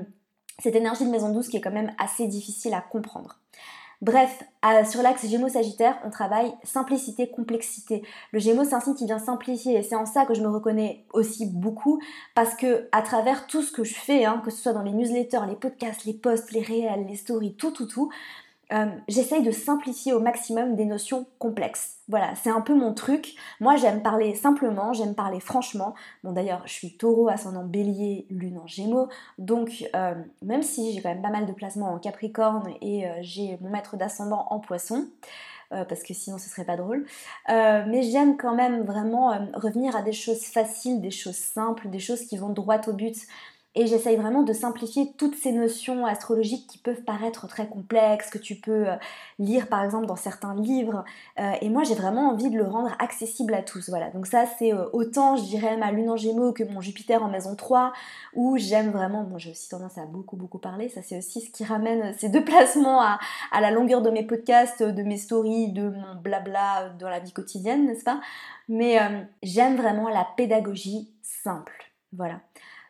cette 0.59 0.75
énergie 0.75 1.05
de 1.05 1.11
maison 1.11 1.31
douce 1.31 1.49
qui 1.49 1.57
est 1.57 1.61
quand 1.61 1.71
même 1.71 1.93
assez 1.99 2.27
difficile 2.27 2.73
à 2.73 2.81
comprendre. 2.81 3.39
Bref, 4.01 4.43
sur 4.87 5.01
l'axe 5.01 5.25
Gémeaux-Sagittaire, 5.25 5.97
on 6.05 6.11
travaille 6.11 6.53
simplicité, 6.63 7.31
complexité. 7.31 8.03
Le 8.31 8.37
Gémeaux, 8.37 8.63
c'est 8.63 8.75
un 8.75 8.79
signe 8.79 8.93
qui 8.93 9.07
vient 9.07 9.17
simplifier 9.17 9.75
et 9.75 9.81
c'est 9.81 9.95
en 9.95 10.05
ça 10.05 10.25
que 10.25 10.35
je 10.35 10.41
me 10.41 10.49
reconnais 10.49 11.05
aussi 11.13 11.47
beaucoup 11.47 11.99
parce 12.35 12.53
que 12.53 12.87
à 12.91 13.01
travers 13.01 13.47
tout 13.47 13.63
ce 13.63 13.71
que 13.71 13.83
je 13.83 13.95
fais, 13.95 14.23
hein, 14.23 14.39
que 14.45 14.51
ce 14.51 14.61
soit 14.61 14.73
dans 14.73 14.83
les 14.83 14.91
newsletters, 14.91 15.47
les 15.47 15.55
podcasts, 15.55 16.05
les 16.05 16.13
posts, 16.13 16.51
les 16.51 16.61
réels, 16.61 17.07
les 17.07 17.15
stories, 17.15 17.55
tout, 17.55 17.71
tout, 17.71 17.87
tout, 17.87 18.11
euh, 18.73 18.87
j'essaye 19.07 19.43
de 19.43 19.51
simplifier 19.51 20.11
au 20.11 20.19
maximum 20.19 20.75
des 20.75 20.85
notions 20.85 21.25
complexes. 21.39 21.97
Voilà, 22.09 22.35
c'est 22.35 22.49
un 22.49 22.61
peu 22.61 22.75
mon 22.75 22.93
truc. 22.93 23.35
Moi, 23.61 23.77
j'aime 23.77 24.01
parler 24.01 24.35
simplement, 24.35 24.91
j'aime 24.93 25.15
parler 25.15 25.39
franchement. 25.39 25.95
Bon, 26.23 26.33
d'ailleurs, 26.33 26.61
je 26.65 26.73
suis 26.73 26.97
taureau, 26.97 27.29
ascendant 27.29 27.63
bélier, 27.63 28.25
lune 28.29 28.57
en 28.57 28.67
gémeaux. 28.67 29.07
Donc, 29.37 29.85
euh, 29.95 30.15
même 30.41 30.63
si 30.63 30.93
j'ai 30.93 31.01
quand 31.01 31.09
même 31.09 31.21
pas 31.21 31.29
mal 31.29 31.45
de 31.45 31.53
placements 31.53 31.93
en 31.93 31.99
capricorne 31.99 32.73
et 32.81 33.07
euh, 33.07 33.11
j'ai 33.21 33.57
mon 33.61 33.69
maître 33.69 33.95
d'ascendant 33.95 34.47
en 34.49 34.59
poisson, 34.59 35.07
parce 35.69 36.01
que 36.01 36.13
sinon 36.13 36.37
ce 36.37 36.47
serait 36.47 36.63
pas 36.63 36.77
drôle. 36.77 37.05
mais 37.49 38.01
j'aime 38.01 38.37
quand 38.37 38.55
même 38.55 38.83
vraiment 38.83 39.37
revenir 39.53 39.97
à 39.97 40.01
des 40.01 40.13
choses 40.13 40.45
faciles, 40.45 41.01
des 41.01 41.11
choses 41.11 41.35
simples, 41.35 41.89
des 41.89 41.99
choses 41.99 42.25
qui 42.25 42.37
vont 42.37 42.47
droit 42.47 42.79
au 42.87 42.93
but. 42.93 43.17
Et 43.79 43.85
j'essaye 43.85 44.15
vraiment 44.15 44.41
de 44.41 44.53
simplifier 44.53 45.13
toutes 45.19 45.35
ces 45.35 45.51
notions 45.51 46.07
astrologiques 46.07 46.65
qui 46.65 46.79
peuvent 46.79 47.03
paraître 47.03 47.45
très 47.47 47.67
complexes, 47.67 48.31
que 48.31 48.39
tu 48.39 48.55
peux 48.55 48.89
euh, 48.89 48.95
lire 49.37 49.67
par 49.67 49.83
exemple 49.83 50.07
dans 50.07 50.15
certains 50.15 50.55
livres. 50.55 51.05
Euh, 51.39 51.51
et 51.61 51.69
moi 51.69 51.83
j'ai 51.83 51.93
vraiment 51.93 52.31
envie 52.31 52.49
de 52.49 52.57
le 52.57 52.63
rendre 52.63 52.95
accessible 52.97 53.53
à 53.53 53.61
tous. 53.61 53.89
Voilà, 53.89 54.09
donc 54.09 54.25
ça 54.25 54.45
c'est 54.57 54.73
euh, 54.73 54.89
autant 54.93 55.35
je 55.35 55.43
dirais 55.43 55.77
ma 55.77 55.91
lune 55.91 56.09
en 56.09 56.17
gémeaux 56.17 56.53
que 56.53 56.63
mon 56.63 56.81
Jupiter 56.81 57.21
en 57.21 57.27
maison 57.27 57.55
3, 57.55 57.93
où 58.33 58.57
j'aime 58.57 58.89
vraiment, 58.89 59.23
bon 59.23 59.37
j'ai 59.37 59.51
aussi 59.51 59.69
tendance 59.69 59.99
à 59.99 60.07
beaucoup 60.07 60.37
beaucoup 60.37 60.57
parler, 60.57 60.89
ça 60.89 61.03
c'est 61.03 61.15
aussi 61.19 61.41
ce 61.41 61.51
qui 61.51 61.63
ramène 61.63 62.13
ces 62.17 62.29
deux 62.29 62.43
placements 62.43 62.99
à, 62.99 63.19
à 63.51 63.61
la 63.61 63.69
longueur 63.69 64.01
de 64.01 64.09
mes 64.09 64.23
podcasts, 64.23 64.81
de 64.81 65.03
mes 65.03 65.17
stories, 65.17 65.71
de 65.71 65.89
mon 65.89 66.15
blabla 66.15 66.89
dans 66.97 67.09
la 67.09 67.19
vie 67.19 67.31
quotidienne, 67.31 67.85
n'est-ce 67.85 68.03
pas? 68.03 68.21
Mais 68.69 68.97
j'aime 69.43 69.77
vraiment 69.77 70.09
la 70.09 70.27
pédagogie 70.35 71.13
simple. 71.21 71.91
Voilà. 72.11 72.41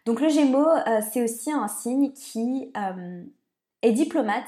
Donc 0.07 0.21
le 0.21 0.29
Gémeaux, 0.29 0.65
euh, 0.65 1.01
c'est 1.11 1.21
aussi 1.21 1.51
un 1.51 1.67
signe 1.67 2.13
qui 2.13 2.71
euh, 2.77 3.23
est 3.81 3.91
diplomate, 3.91 4.47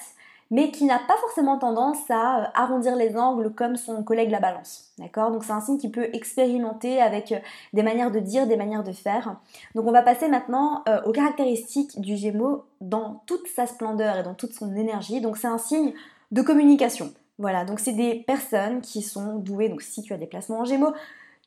mais 0.51 0.71
qui 0.71 0.85
n'a 0.85 0.99
pas 0.99 1.17
forcément 1.17 1.59
tendance 1.59 2.09
à 2.09 2.43
euh, 2.43 2.45
arrondir 2.53 2.95
les 2.95 3.17
angles 3.17 3.53
comme 3.53 3.75
son 3.75 4.01
collègue 4.01 4.31
la 4.31 4.39
balance. 4.39 4.93
D'accord? 4.99 5.31
Donc 5.31 5.43
c'est 5.43 5.51
un 5.51 5.59
signe 5.59 5.77
qui 5.77 5.89
peut 5.89 6.07
expérimenter 6.13 7.01
avec 7.01 7.33
des 7.73 7.83
manières 7.83 8.09
de 8.09 8.19
dire, 8.19 8.47
des 8.47 8.55
manières 8.55 8.85
de 8.85 8.93
faire. 8.93 9.35
Donc 9.75 9.85
on 9.85 9.91
va 9.91 10.01
passer 10.01 10.29
maintenant 10.29 10.85
aux 11.05 11.11
caractéristiques 11.11 11.99
du 11.99 12.15
Gémeaux 12.15 12.63
dans 12.79 13.21
toute 13.25 13.45
sa 13.47 13.67
splendeur 13.67 14.15
et 14.15 14.23
dans 14.23 14.35
toute 14.35 14.53
son 14.53 14.73
énergie. 14.77 15.19
Donc 15.19 15.35
c'est 15.35 15.47
un 15.47 15.57
signe 15.57 15.91
de 16.31 16.41
communication. 16.41 17.11
Voilà, 17.37 17.65
donc 17.65 17.81
c'est 17.81 17.93
des 17.93 18.15
personnes 18.15 18.79
qui 18.79 19.01
sont 19.01 19.35
douées, 19.35 19.67
donc 19.67 19.81
si 19.81 20.03
tu 20.03 20.13
as 20.13 20.17
des 20.17 20.25
placements 20.25 20.59
en 20.59 20.65
Gémeaux, 20.65 20.93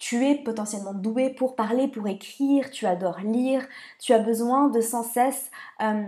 tu 0.03 0.27
es 0.27 0.35
potentiellement 0.35 0.95
doué 0.95 1.31
pour 1.31 1.55
parler, 1.55 1.87
pour 1.87 2.09
écrire, 2.09 2.73
tu 2.73 2.87
adores 2.87 3.21
lire, 3.21 3.65
tu 4.01 4.13
as 4.13 4.19
besoin 4.19 4.67
de 4.69 4.81
sans 4.81 5.05
cesse 5.05 5.53
euh, 5.81 6.03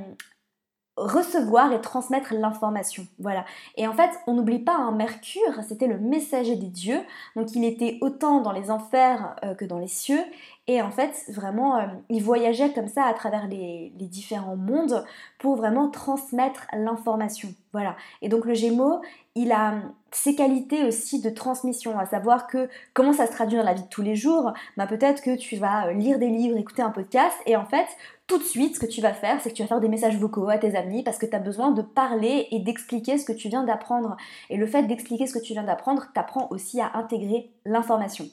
recevoir 0.97 1.73
et 1.73 1.81
transmettre 1.81 2.35
l'information. 2.35 3.07
Voilà. 3.21 3.45
Et 3.77 3.87
en 3.87 3.93
fait, 3.93 4.11
on 4.27 4.35
n'oublie 4.35 4.59
pas 4.59 4.75
un 4.75 4.91
Mercure, 4.91 5.63
c'était 5.69 5.87
le 5.87 6.01
messager 6.01 6.57
des 6.57 6.71
dieux, 6.71 7.03
donc 7.37 7.55
il 7.55 7.65
était 7.65 7.99
autant 8.01 8.41
dans 8.41 8.51
les 8.51 8.73
enfers 8.73 9.37
euh, 9.45 9.55
que 9.55 9.65
dans 9.65 9.79
les 9.79 9.87
cieux, 9.87 10.25
Et 10.66 10.80
en 10.80 10.90
fait, 10.90 11.25
vraiment, 11.28 11.76
euh, 11.76 11.87
il 12.09 12.23
voyageait 12.23 12.73
comme 12.73 12.88
ça 12.88 13.04
à 13.04 13.12
travers 13.12 13.47
les, 13.49 13.92
différents 13.99 14.56
mondes 14.56 15.04
pour 15.38 15.56
vraiment 15.56 15.90
transmettre 15.90 16.66
l'information. 16.73 17.49
Voilà. 17.73 17.97
Et 18.23 18.30
donc 18.30 18.47
le 18.47 18.54
Gémeaux, 18.54 19.00
il 19.35 19.52
a 19.52 19.75
ses 20.11 20.35
qualités 20.35 20.85
aussi 20.85 21.21
de 21.21 21.28
transmission, 21.28 21.99
à 21.99 22.06
savoir 22.06 22.47
que 22.47 22.68
comment 22.94 23.12
ça 23.12 23.26
se 23.26 23.33
traduit 23.33 23.59
dans 23.59 23.64
la 23.64 23.75
vie 23.75 23.83
de 23.83 23.88
tous 23.88 24.02
les 24.02 24.14
jours, 24.14 24.52
bah 24.76 24.87
peut-être 24.87 25.23
que 25.23 25.37
tu 25.37 25.56
vas 25.56 25.92
lire 25.92 26.18
des 26.18 26.28
livres, 26.28 26.56
écouter 26.56 26.83
un 26.83 26.90
podcast, 26.90 27.37
et 27.44 27.56
en 27.56 27.66
fait, 27.66 27.87
tout 28.26 28.38
de 28.38 28.44
suite, 28.44 28.76
ce 28.76 28.80
que 28.80 28.87
tu 28.87 29.00
vas 29.00 29.12
faire, 29.12 29.40
c'est 29.42 29.50
que 29.50 29.54
tu 29.54 29.62
vas 29.62 29.68
faire 29.68 29.80
des 29.80 29.88
messages 29.88 30.16
vocaux 30.16 30.49
à 30.49 30.56
tes 30.56 30.76
amis 30.76 31.02
parce 31.02 31.18
que 31.18 31.26
tu 31.26 31.35
as 31.35 31.40
besoin 31.40 31.73
de 31.73 31.83
parler 31.83 32.47
et 32.52 32.61
d'expliquer 32.61 33.18
ce 33.18 33.25
que 33.25 33.33
tu 33.33 33.49
viens 33.49 33.64
d'apprendre. 33.64 34.16
Et 34.49 34.56
le 34.56 34.66
fait 34.66 34.85
d'expliquer 34.85 35.26
ce 35.26 35.35
que 35.35 35.44
tu 35.44 35.52
viens 35.52 35.64
d'apprendre 35.64 36.06
t'apprend 36.14 36.49
aussi 36.50 36.80
à 36.80 36.92
intégrer 36.94 37.50
l'information. 37.66 38.26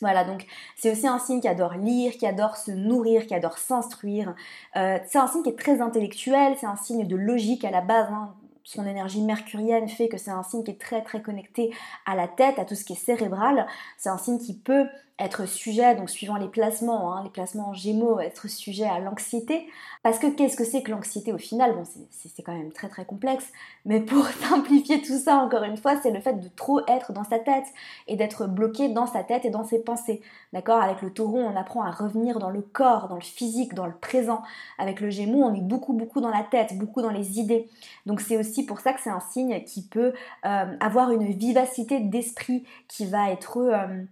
Voilà, 0.00 0.24
donc 0.24 0.46
c'est 0.76 0.90
aussi 0.90 1.06
un 1.06 1.18
signe 1.18 1.40
qui 1.40 1.48
adore 1.48 1.74
lire, 1.74 2.12
qui 2.12 2.26
adore 2.26 2.56
se 2.56 2.70
nourrir, 2.70 3.26
qui 3.26 3.34
adore 3.34 3.58
s'instruire. 3.58 4.34
Euh, 4.76 4.98
c'est 5.06 5.18
un 5.18 5.26
signe 5.26 5.42
qui 5.42 5.50
est 5.50 5.58
très 5.58 5.80
intellectuel, 5.80 6.54
c'est 6.58 6.66
un 6.66 6.76
signe 6.76 7.06
de 7.06 7.16
logique 7.16 7.64
à 7.64 7.70
la 7.70 7.80
base. 7.80 8.08
Hein. 8.10 8.34
Son 8.64 8.84
énergie 8.84 9.22
mercurienne 9.22 9.88
fait 9.88 10.08
que 10.08 10.18
c'est 10.18 10.32
un 10.32 10.42
signe 10.42 10.64
qui 10.64 10.72
est 10.72 10.80
très 10.80 11.02
très 11.02 11.22
connecté 11.22 11.72
à 12.04 12.16
la 12.16 12.26
tête, 12.26 12.58
à 12.58 12.64
tout 12.64 12.74
ce 12.74 12.84
qui 12.84 12.94
est 12.94 12.96
cérébral. 12.96 13.66
C'est 13.96 14.08
un 14.08 14.18
signe 14.18 14.38
qui 14.38 14.54
peut 14.54 14.86
être 15.18 15.46
sujet, 15.46 15.94
donc 15.94 16.10
suivant 16.10 16.36
les 16.36 16.48
placements, 16.48 17.14
hein, 17.14 17.22
les 17.24 17.30
placements 17.30 17.70
en 17.70 17.72
gémeaux, 17.72 18.20
être 18.20 18.48
sujet 18.48 18.84
à 18.84 18.98
l'anxiété. 18.98 19.66
Parce 20.02 20.18
que 20.18 20.26
qu'est-ce 20.26 20.56
que 20.56 20.64
c'est 20.64 20.82
que 20.82 20.90
l'anxiété 20.90 21.32
au 21.32 21.38
final? 21.38 21.74
Bon, 21.74 21.84
c'est 22.10 22.42
quand 22.42 22.52
même 22.52 22.70
très 22.70 22.88
très 22.88 23.06
complexe, 23.06 23.50
mais 23.86 24.00
pour 24.00 24.26
simplifier 24.48 25.00
tout 25.00 25.18
ça, 25.18 25.36
encore 25.36 25.62
une 25.62 25.78
fois, 25.78 25.98
c'est 26.02 26.10
le 26.10 26.20
fait 26.20 26.34
de 26.34 26.48
trop 26.48 26.80
être 26.86 27.12
dans 27.12 27.24
sa 27.24 27.38
tête 27.38 27.64
et 28.08 28.16
d'être 28.16 28.46
bloqué 28.46 28.90
dans 28.90 29.06
sa 29.06 29.24
tête 29.24 29.46
et 29.46 29.50
dans 29.50 29.64
ses 29.64 29.78
pensées. 29.82 30.20
D'accord? 30.52 30.82
Avec 30.82 31.00
le 31.00 31.10
taureau, 31.10 31.38
on 31.38 31.56
apprend 31.56 31.82
à 31.82 31.90
revenir 31.90 32.38
dans 32.38 32.50
le 32.50 32.60
corps, 32.60 33.08
dans 33.08 33.16
le 33.16 33.22
physique, 33.22 33.72
dans 33.72 33.86
le 33.86 33.96
présent. 33.96 34.42
Avec 34.78 35.00
le 35.00 35.08
gémeaux, 35.08 35.42
on 35.42 35.54
est 35.54 35.62
beaucoup 35.62 35.94
beaucoup 35.94 36.20
dans 36.20 36.30
la 36.30 36.42
tête, 36.42 36.76
beaucoup 36.76 37.00
dans 37.00 37.10
les 37.10 37.40
idées. 37.40 37.68
Donc 38.04 38.20
c'est 38.20 38.36
aussi 38.36 38.66
pour 38.66 38.80
ça 38.80 38.92
que 38.92 39.00
c'est 39.00 39.10
un 39.10 39.20
signe 39.20 39.64
qui 39.64 39.82
peut 39.82 40.12
euh, 40.44 40.76
avoir 40.80 41.10
une 41.10 41.32
vivacité 41.32 42.00
d'esprit 42.00 42.64
qui 42.86 43.06
va 43.06 43.30
être... 43.30 43.56
Euh, 43.56 44.04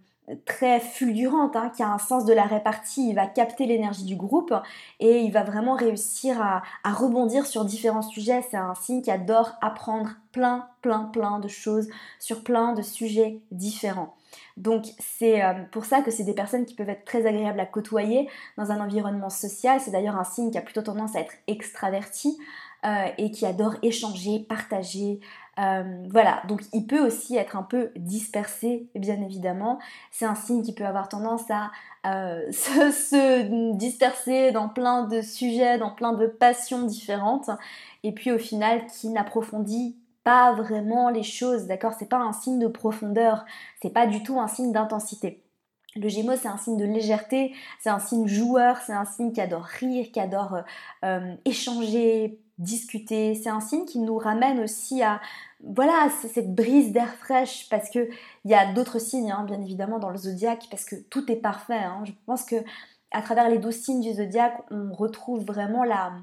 très 0.45 0.79
fulgurante, 0.79 1.55
hein, 1.55 1.71
qui 1.75 1.83
a 1.83 1.91
un 1.91 1.97
sens 1.97 2.25
de 2.25 2.33
la 2.33 2.43
répartie, 2.43 3.09
il 3.09 3.15
va 3.15 3.27
capter 3.27 3.65
l'énergie 3.65 4.05
du 4.05 4.15
groupe 4.15 4.53
et 4.99 5.21
il 5.21 5.31
va 5.31 5.43
vraiment 5.43 5.75
réussir 5.75 6.41
à, 6.41 6.63
rebondir 6.83 7.45
sur 7.45 7.65
différents 7.65 8.01
sujets. 8.01 8.43
C'est 8.49 8.57
un 8.57 8.75
signe 8.75 9.01
qui 9.01 9.11
adore 9.11 9.51
apprendre 9.61 10.09
plein, 10.31 10.67
plein, 10.81 11.03
plein 11.03 11.39
de 11.39 11.47
choses 11.47 11.87
sur 12.19 12.43
plein 12.43 12.73
de 12.73 12.81
sujets 12.81 13.39
différents. 13.51 14.15
Donc 14.57 14.85
c'est 14.99 15.43
euh, 15.43 15.53
pour 15.71 15.85
ça 15.85 16.01
que 16.01 16.11
c'est 16.11 16.23
des 16.23 16.33
personnes 16.33 16.65
qui 16.65 16.75
peuvent 16.75 16.89
être 16.89 17.05
très 17.05 17.25
agréables 17.25 17.59
à 17.59 17.65
côtoyer 17.65 18.29
dans 18.57 18.71
un 18.71 18.79
environnement 18.79 19.29
social. 19.29 19.79
C'est 19.79 19.91
d'ailleurs 19.91 20.17
un 20.17 20.23
signe 20.23 20.51
qui 20.51 20.57
a 20.57 20.61
plutôt 20.61 20.81
tendance 20.81 21.15
à 21.15 21.19
être 21.19 21.33
extraverti 21.47 22.37
euh, 22.85 23.07
et 23.17 23.31
qui 23.31 23.45
adore 23.45 23.75
échanger, 23.81 24.39
partager, 24.39 25.19
euh, 25.57 25.83
voilà, 26.09 26.41
donc 26.47 26.61
il 26.73 26.85
peut 26.85 27.05
aussi 27.05 27.37
être 27.37 27.55
un 27.55 27.63
peu 27.63 27.91
dispersé, 27.95 28.89
bien 28.95 29.21
évidemment. 29.21 29.79
C'est 30.11 30.25
un 30.25 30.35
signe 30.35 30.63
qui 30.63 30.73
peut 30.73 30.85
avoir 30.85 31.07
tendance 31.07 31.49
à 31.49 31.71
euh, 32.05 32.51
se, 32.51 33.73
disperser 33.75 34.51
dans 34.51 34.67
plein 34.67 35.03
de 35.03 35.21
sujets, 35.21 35.77
dans 35.77 35.91
plein 35.91 36.13
de 36.13 36.27
passions 36.27 36.83
différentes, 36.83 37.49
et 38.03 38.11
puis 38.11 38.31
au 38.31 38.37
final 38.37 38.85
qui 38.87 39.09
n'approfondit 39.09 39.97
pas 40.23 40.53
vraiment 40.53 41.09
les 41.09 41.23
choses, 41.23 41.67
d'accord? 41.67 41.93
C'est 41.97 42.09
pas 42.09 42.17
un 42.17 42.33
signe 42.33 42.59
de 42.59 42.67
profondeur, 42.67 43.45
c'est 43.81 43.93
pas 43.93 44.07
du 44.07 44.23
tout 44.23 44.39
un 44.39 44.47
signe 44.47 44.73
d'intensité. 44.73 45.43
Le 45.95 46.09
Gémeaux, 46.09 46.35
c'est 46.35 46.49
un 46.49 46.57
signe 46.57 46.75
de 46.75 46.83
légèreté, 46.83 47.53
c'est 47.79 47.89
un 47.89 47.99
signe 47.99 48.27
joueur, 48.27 48.77
c'est 48.85 48.91
un 48.91 49.05
signe 49.05 49.31
qui 49.31 49.39
adore 49.39 49.63
rire, 49.63 50.07
qui 50.11 50.19
adore 50.19 50.57
euh, 51.05 51.35
échanger, 51.45 52.41
discuter. 52.57 53.35
C'est 53.35 53.49
un 53.49 53.59
signe 53.59 53.85
qui 53.85 53.99
nous 53.99 54.17
ramène 54.17 54.59
aussi 54.59 55.03
à 55.03 55.21
voilà 55.63 56.09
cette 56.33 56.53
brise 56.53 56.91
d'air 56.91 57.13
fraîche 57.15 57.67
parce 57.69 57.89
que 57.89 58.09
il 58.45 58.51
y 58.51 58.53
a 58.53 58.71
d'autres 58.73 58.99
signes 58.99 59.31
hein, 59.31 59.43
bien 59.45 59.61
évidemment 59.61 59.99
dans 59.99 60.09
le 60.09 60.17
zodiaque 60.17 60.67
parce 60.69 60.85
que 60.85 60.95
tout 60.95 61.31
est 61.31 61.37
parfait. 61.37 61.75
Hein. 61.75 62.03
Je 62.05 62.11
pense 62.25 62.43
que 62.43 62.55
à 63.11 63.21
travers 63.21 63.49
les 63.49 63.57
douze 63.57 63.75
signes 63.75 64.01
du 64.01 64.13
zodiaque, 64.13 64.57
on 64.71 64.93
retrouve 64.93 65.45
vraiment 65.45 65.83
la 65.83 66.13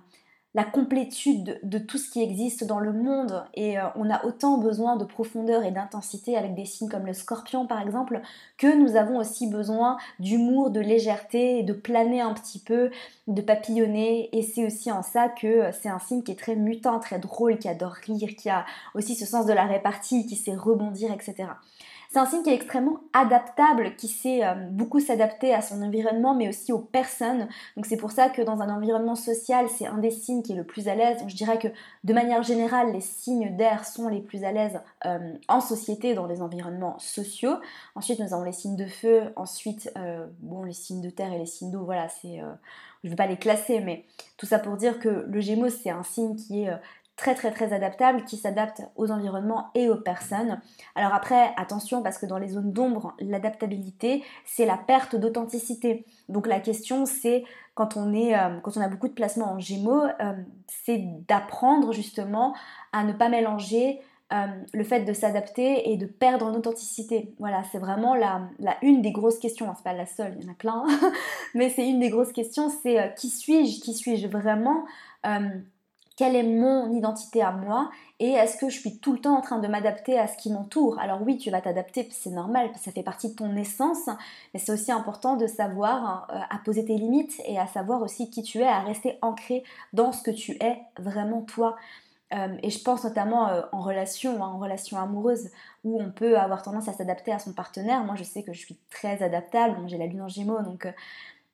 la 0.54 0.64
complétude 0.64 1.58
de, 1.62 1.78
tout 1.78 1.96
ce 1.96 2.10
qui 2.10 2.22
existe 2.22 2.64
dans 2.64 2.78
le 2.78 2.92
monde 2.92 3.44
et 3.54 3.78
euh, 3.78 3.84
on 3.96 4.10
a 4.10 4.24
autant 4.24 4.58
besoin 4.58 4.96
de 4.96 5.04
profondeur 5.04 5.64
et 5.64 5.70
d'intensité 5.70 6.36
avec 6.36 6.54
des 6.54 6.66
signes 6.66 6.90
comme 6.90 7.06
le 7.06 7.14
scorpion 7.14 7.66
par 7.66 7.80
exemple 7.80 8.20
que 8.58 8.74
nous 8.76 8.96
avons 8.96 9.18
aussi 9.18 9.46
besoin 9.46 9.96
d'humour, 10.18 10.70
de 10.70 10.80
légèreté 10.80 11.58
et 11.58 11.62
de 11.62 11.72
planer 11.72 12.20
un 12.20 12.34
petit 12.34 12.58
peu, 12.58 12.90
de 13.28 13.40
papillonner 13.40 14.28
et 14.36 14.42
c'est 14.42 14.66
aussi 14.66 14.92
en 14.92 15.02
ça 15.02 15.28
que 15.30 15.46
euh, 15.46 15.72
c'est 15.72 15.88
un 15.88 15.98
signe 15.98 16.22
qui 16.22 16.32
est 16.32 16.38
très 16.38 16.56
mutant, 16.56 17.00
très 17.00 17.18
drôle, 17.18 17.58
qui 17.58 17.68
adore 17.68 17.92
rire, 17.92 18.30
qui 18.36 18.50
a 18.50 18.66
aussi 18.94 19.14
ce 19.14 19.24
sens 19.24 19.46
de 19.46 19.52
la 19.54 19.64
répartie, 19.64 20.26
qui 20.26 20.36
sait 20.36 20.54
rebondir, 20.54 21.10
etc. 21.12 21.48
C'est 22.12 22.18
un 22.18 22.26
signe 22.26 22.42
qui 22.42 22.50
est 22.50 22.54
extrêmement 22.54 23.00
adaptable, 23.14 23.96
qui 23.96 24.06
sait 24.06 24.44
euh, 24.44 24.52
beaucoup 24.70 25.00
s'adapter 25.00 25.54
à 25.54 25.62
son 25.62 25.80
environnement, 25.80 26.34
mais 26.34 26.46
aussi 26.46 26.70
aux 26.70 26.78
personnes. 26.78 27.48
Donc 27.74 27.86
c'est 27.86 27.96
pour 27.96 28.10
ça 28.10 28.28
que 28.28 28.42
dans 28.42 28.60
un 28.60 28.68
environnement 28.68 29.14
social, 29.14 29.66
c'est 29.70 29.86
un 29.86 29.96
des 29.96 30.10
signes 30.10 30.42
qui 30.42 30.52
est 30.52 30.56
le 30.56 30.64
plus 30.64 30.88
à 30.88 30.94
l'aise. 30.94 31.20
Donc 31.20 31.30
je 31.30 31.36
dirais 31.36 31.58
que 31.58 31.68
de 32.04 32.12
manière 32.12 32.42
générale, 32.42 32.92
les 32.92 33.00
signes 33.00 33.56
d'air 33.56 33.86
sont 33.86 34.08
les 34.08 34.20
plus 34.20 34.44
à 34.44 34.52
l'aise 34.52 34.78
euh, 35.06 35.32
en 35.48 35.62
société, 35.62 36.12
dans 36.12 36.26
les 36.26 36.42
environnements 36.42 36.98
sociaux. 36.98 37.54
Ensuite, 37.94 38.20
nous 38.20 38.34
avons 38.34 38.44
les 38.44 38.52
signes 38.52 38.76
de 38.76 38.86
feu. 38.86 39.32
Ensuite, 39.34 39.90
euh, 39.96 40.26
bon, 40.40 40.64
les 40.64 40.74
signes 40.74 41.00
de 41.00 41.08
terre 41.08 41.32
et 41.32 41.38
les 41.38 41.46
signes 41.46 41.70
d'eau, 41.70 41.86
voilà, 41.86 42.10
c'est 42.10 42.42
je 43.02 43.08
ne 43.08 43.10
vais 43.10 43.16
pas 43.16 43.26
les 43.26 43.38
classer, 43.38 43.80
mais 43.80 44.04
tout 44.36 44.46
ça 44.46 44.58
pour 44.60 44.76
dire 44.76 45.00
que 45.00 45.24
le 45.26 45.40
Gémeaux, 45.40 45.70
c'est 45.70 45.90
un 45.90 46.04
signe 46.04 46.36
qui 46.36 46.62
est 46.62 46.70
très 47.22 47.36
très 47.36 47.52
très 47.52 47.72
adaptable 47.72 48.24
qui 48.24 48.36
s'adapte 48.36 48.82
aux 48.96 49.12
environnements 49.12 49.70
et 49.76 49.88
aux 49.88 49.96
personnes. 49.96 50.60
Alors 50.96 51.14
après, 51.14 51.52
attention 51.56 52.02
parce 52.02 52.18
que 52.18 52.26
dans 52.26 52.38
les 52.38 52.48
zones 52.48 52.72
d'ombre, 52.72 53.14
l'adaptabilité, 53.20 54.24
c'est 54.44 54.66
la 54.66 54.76
perte 54.76 55.14
d'authenticité. 55.14 56.04
Donc 56.28 56.48
la 56.48 56.58
question 56.58 57.06
c'est 57.06 57.44
quand 57.74 57.96
on 57.96 58.12
est 58.12 58.36
euh, 58.36 58.58
quand 58.60 58.76
on 58.76 58.80
a 58.80 58.88
beaucoup 58.88 59.06
de 59.06 59.12
placements 59.12 59.52
en 59.52 59.60
Gémeaux, 59.60 60.02
euh, 60.02 60.32
c'est 60.66 60.98
d'apprendre 61.28 61.92
justement 61.92 62.56
à 62.92 63.04
ne 63.04 63.12
pas 63.12 63.28
mélanger 63.28 64.00
euh, 64.32 64.46
le 64.74 64.82
fait 64.82 65.04
de 65.04 65.12
s'adapter 65.12 65.92
et 65.92 65.96
de 65.96 66.06
perdre 66.06 66.46
en 66.46 66.54
authenticité. 66.54 67.36
Voilà, 67.38 67.62
c'est 67.70 67.78
vraiment 67.78 68.16
la, 68.16 68.48
la, 68.58 68.76
une 68.82 69.00
des 69.00 69.12
grosses 69.12 69.38
questions, 69.38 69.72
c'est 69.76 69.84
pas 69.84 69.92
la 69.92 70.06
seule, 70.06 70.34
il 70.40 70.44
y 70.44 70.48
en 70.48 70.52
a 70.52 70.56
plein, 70.56 70.84
mais 71.54 71.70
c'est 71.70 71.86
une 71.86 72.00
des 72.00 72.10
grosses 72.10 72.32
questions, 72.32 72.68
c'est 72.82 73.14
qui 73.16 73.28
suis-je 73.28 73.80
Qui 73.80 73.94
suis-je 73.94 74.26
vraiment 74.26 74.86
quelle 76.16 76.36
est 76.36 76.42
mon 76.42 76.90
identité 76.92 77.42
à 77.42 77.52
moi 77.52 77.90
et 78.20 78.30
est-ce 78.30 78.56
que 78.56 78.68
je 78.68 78.78
suis 78.78 78.98
tout 78.98 79.12
le 79.12 79.18
temps 79.18 79.36
en 79.36 79.40
train 79.40 79.58
de 79.58 79.66
m'adapter 79.66 80.18
à 80.18 80.28
ce 80.28 80.36
qui 80.36 80.52
m'entoure? 80.52 80.98
Alors 81.00 81.22
oui, 81.22 81.38
tu 81.38 81.50
vas 81.50 81.60
t'adapter, 81.60 82.08
c'est 82.12 82.30
normal, 82.30 82.70
ça 82.80 82.92
fait 82.92 83.02
partie 83.02 83.30
de 83.30 83.34
ton 83.34 83.56
essence, 83.56 84.08
mais 84.54 84.60
c'est 84.60 84.72
aussi 84.72 84.92
important 84.92 85.36
de 85.36 85.46
savoir 85.46 86.28
euh, 86.30 86.38
à 86.50 86.58
poser 86.64 86.84
tes 86.84 86.96
limites 86.96 87.40
et 87.46 87.58
à 87.58 87.66
savoir 87.66 88.00
aussi 88.00 88.30
qui 88.30 88.42
tu 88.42 88.58
es, 88.58 88.66
à 88.66 88.80
rester 88.80 89.18
ancré 89.22 89.64
dans 89.92 90.12
ce 90.12 90.22
que 90.22 90.30
tu 90.30 90.52
es 90.62 90.78
vraiment 90.98 91.42
toi. 91.42 91.76
Euh, 92.32 92.56
et 92.62 92.70
je 92.70 92.82
pense 92.82 93.04
notamment 93.04 93.48
euh, 93.48 93.62
en 93.72 93.80
relation, 93.80 94.42
hein, 94.42 94.48
en 94.48 94.58
relation 94.58 94.98
amoureuse, 94.98 95.50
où 95.84 96.00
on 96.00 96.10
peut 96.10 96.38
avoir 96.38 96.62
tendance 96.62 96.88
à 96.88 96.92
s'adapter 96.92 97.32
à 97.32 97.38
son 97.38 97.52
partenaire. 97.52 98.04
Moi, 98.04 98.14
je 98.14 98.22
sais 98.22 98.42
que 98.42 98.52
je 98.52 98.60
suis 98.60 98.78
très 98.90 99.22
adaptable. 99.22 99.76
J'ai 99.86 99.98
la 99.98 100.06
lune 100.06 100.22
en 100.22 100.28
Gémeaux, 100.28 100.62
donc 100.62 100.86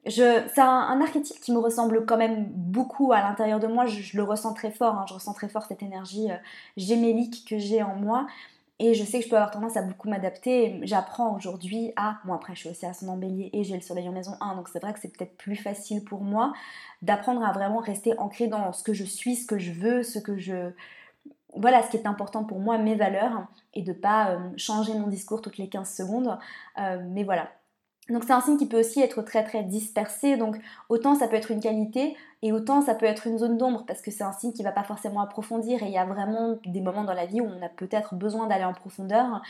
c'est 0.09 0.61
un, 0.61 1.00
archétype 1.00 1.41
qui 1.41 1.53
me 1.53 1.59
ressemble 1.59 2.07
quand 2.07 2.17
même 2.17 2.47
beaucoup 2.47 3.12
à 3.12 3.21
l'intérieur 3.21 3.61
de 3.61 3.67
moi. 3.67 3.87
Je, 3.87 4.17
le 4.17 4.23
ressens 4.23 4.55
très 4.55 4.71
fort. 4.71 4.95
Hein. 4.95 5.05
je 5.09 5.15
ressens 5.15 5.35
très 5.35 5.49
fort 5.49 5.65
cette 5.65 5.83
énergie 5.83 6.31
euh, 6.31 6.37
gémélique 6.77 7.47
que 7.49 7.59
j'ai 7.59 7.83
en 7.83 7.97
moi. 7.97 8.27
Et 8.81 8.95
je 8.95 9.05
sais 9.05 9.19
que 9.19 9.25
je 9.25 9.31
peux 9.31 9.37
avoir 9.37 9.50
tendance 9.50 9.77
à 9.77 9.83
beaucoup 9.83 10.09
m'adapter. 10.09 10.79
J'apprends 10.83 11.35
aujourd'hui 11.35 11.93
à. 11.97 12.19
Moi, 12.25 12.37
après, 12.37 12.55
je 12.55 12.61
suis 12.61 12.69
aussi 12.69 12.87
à 12.87 12.93
son 12.93 13.09
embellier 13.09 13.50
et 13.53 13.65
j'ai 13.65 13.75
le 13.75 13.81
soleil 13.81 14.09
en 14.09 14.12
maison 14.12 14.37
1. 14.41 14.55
Donc, 14.55 14.69
c'est 14.69 14.79
vrai 14.79 14.93
que 14.93 15.00
c'est 15.00 15.09
peut-être 15.09 15.37
plus 15.37 15.57
facile 15.57 16.05
pour 16.05 16.23
moi 16.23 16.53
d'apprendre 17.03 17.45
à 17.45 17.53
vraiment 17.53 17.79
rester 17.79 18.17
ancré 18.19 18.47
dans 18.47 18.73
ce 18.73 18.85
que 18.85 18.93
je 18.93 19.05
suis, 19.05 19.35
ce 19.35 19.47
que 19.47 19.59
je 19.59 19.73
veux, 19.73 20.03
ce 20.03 20.19
que 20.19 20.38
je. 20.38 20.71
Voilà 21.57 21.83
ce 21.83 21.91
qui 21.91 21.97
est 21.97 22.07
important 22.07 22.45
pour 22.45 22.61
moi, 22.61 22.79
mes 22.79 22.95
valeurs, 22.95 23.49
et 23.75 23.83
de 23.83 23.93
pas 23.93 24.31
euh, 24.31 24.38
changer 24.57 24.95
mon 24.95 25.09
discours 25.09 25.41
toutes 25.43 25.59
les 25.59 25.69
15 25.69 25.93
secondes. 25.93 26.38
Euh, 26.79 27.03
mais 27.09 27.25
voilà, 27.25 27.50
donc 28.09 28.25
c'est 28.25 28.33
un 28.33 28.41
signe 28.41 28.57
qui 28.57 28.67
peut 28.67 28.81
aussi 28.81 29.00
être 29.00 29.23
très 29.23 29.45
très 29.45 29.62
dispersé, 29.62 30.37
donc 30.37 30.57
autant 30.88 31.15
ça 31.15 31.29
peut 31.29 31.37
être 31.37 31.50
une 31.50 31.61
qualité 31.61 32.17
et 32.43 32.53
autant 32.53 32.81
ça 32.81 32.95
peut 32.95 33.07
être 33.07 33.27
une 33.27 33.38
zone 33.38 33.59
d'ombre 33.59 33.85
parce 33.87 34.00
que 34.00 34.11
c'est 34.11 34.25
un 34.25 34.33
signe 34.33 34.53
qui 34.53 34.62
va 34.62 34.73
pas 34.73 34.85
forcément 34.85 35.21
approfondir 35.21 35.83
et 35.83 35.87
il 35.87 35.93
y 35.93 35.99
a 35.99 36.07
vraiment 36.07 36.57
des 36.65 36.81
moments 36.81 37.05
dans 37.05 37.12
la 37.12 37.27
vie 37.27 37.41
où 37.41 37.47
on 37.47 37.62
a 37.65 37.69
peut-être 37.69 38.15
besoin 38.15 38.47
d'aller 38.47 38.65
en 38.65 38.73
profondeur. 38.73 39.43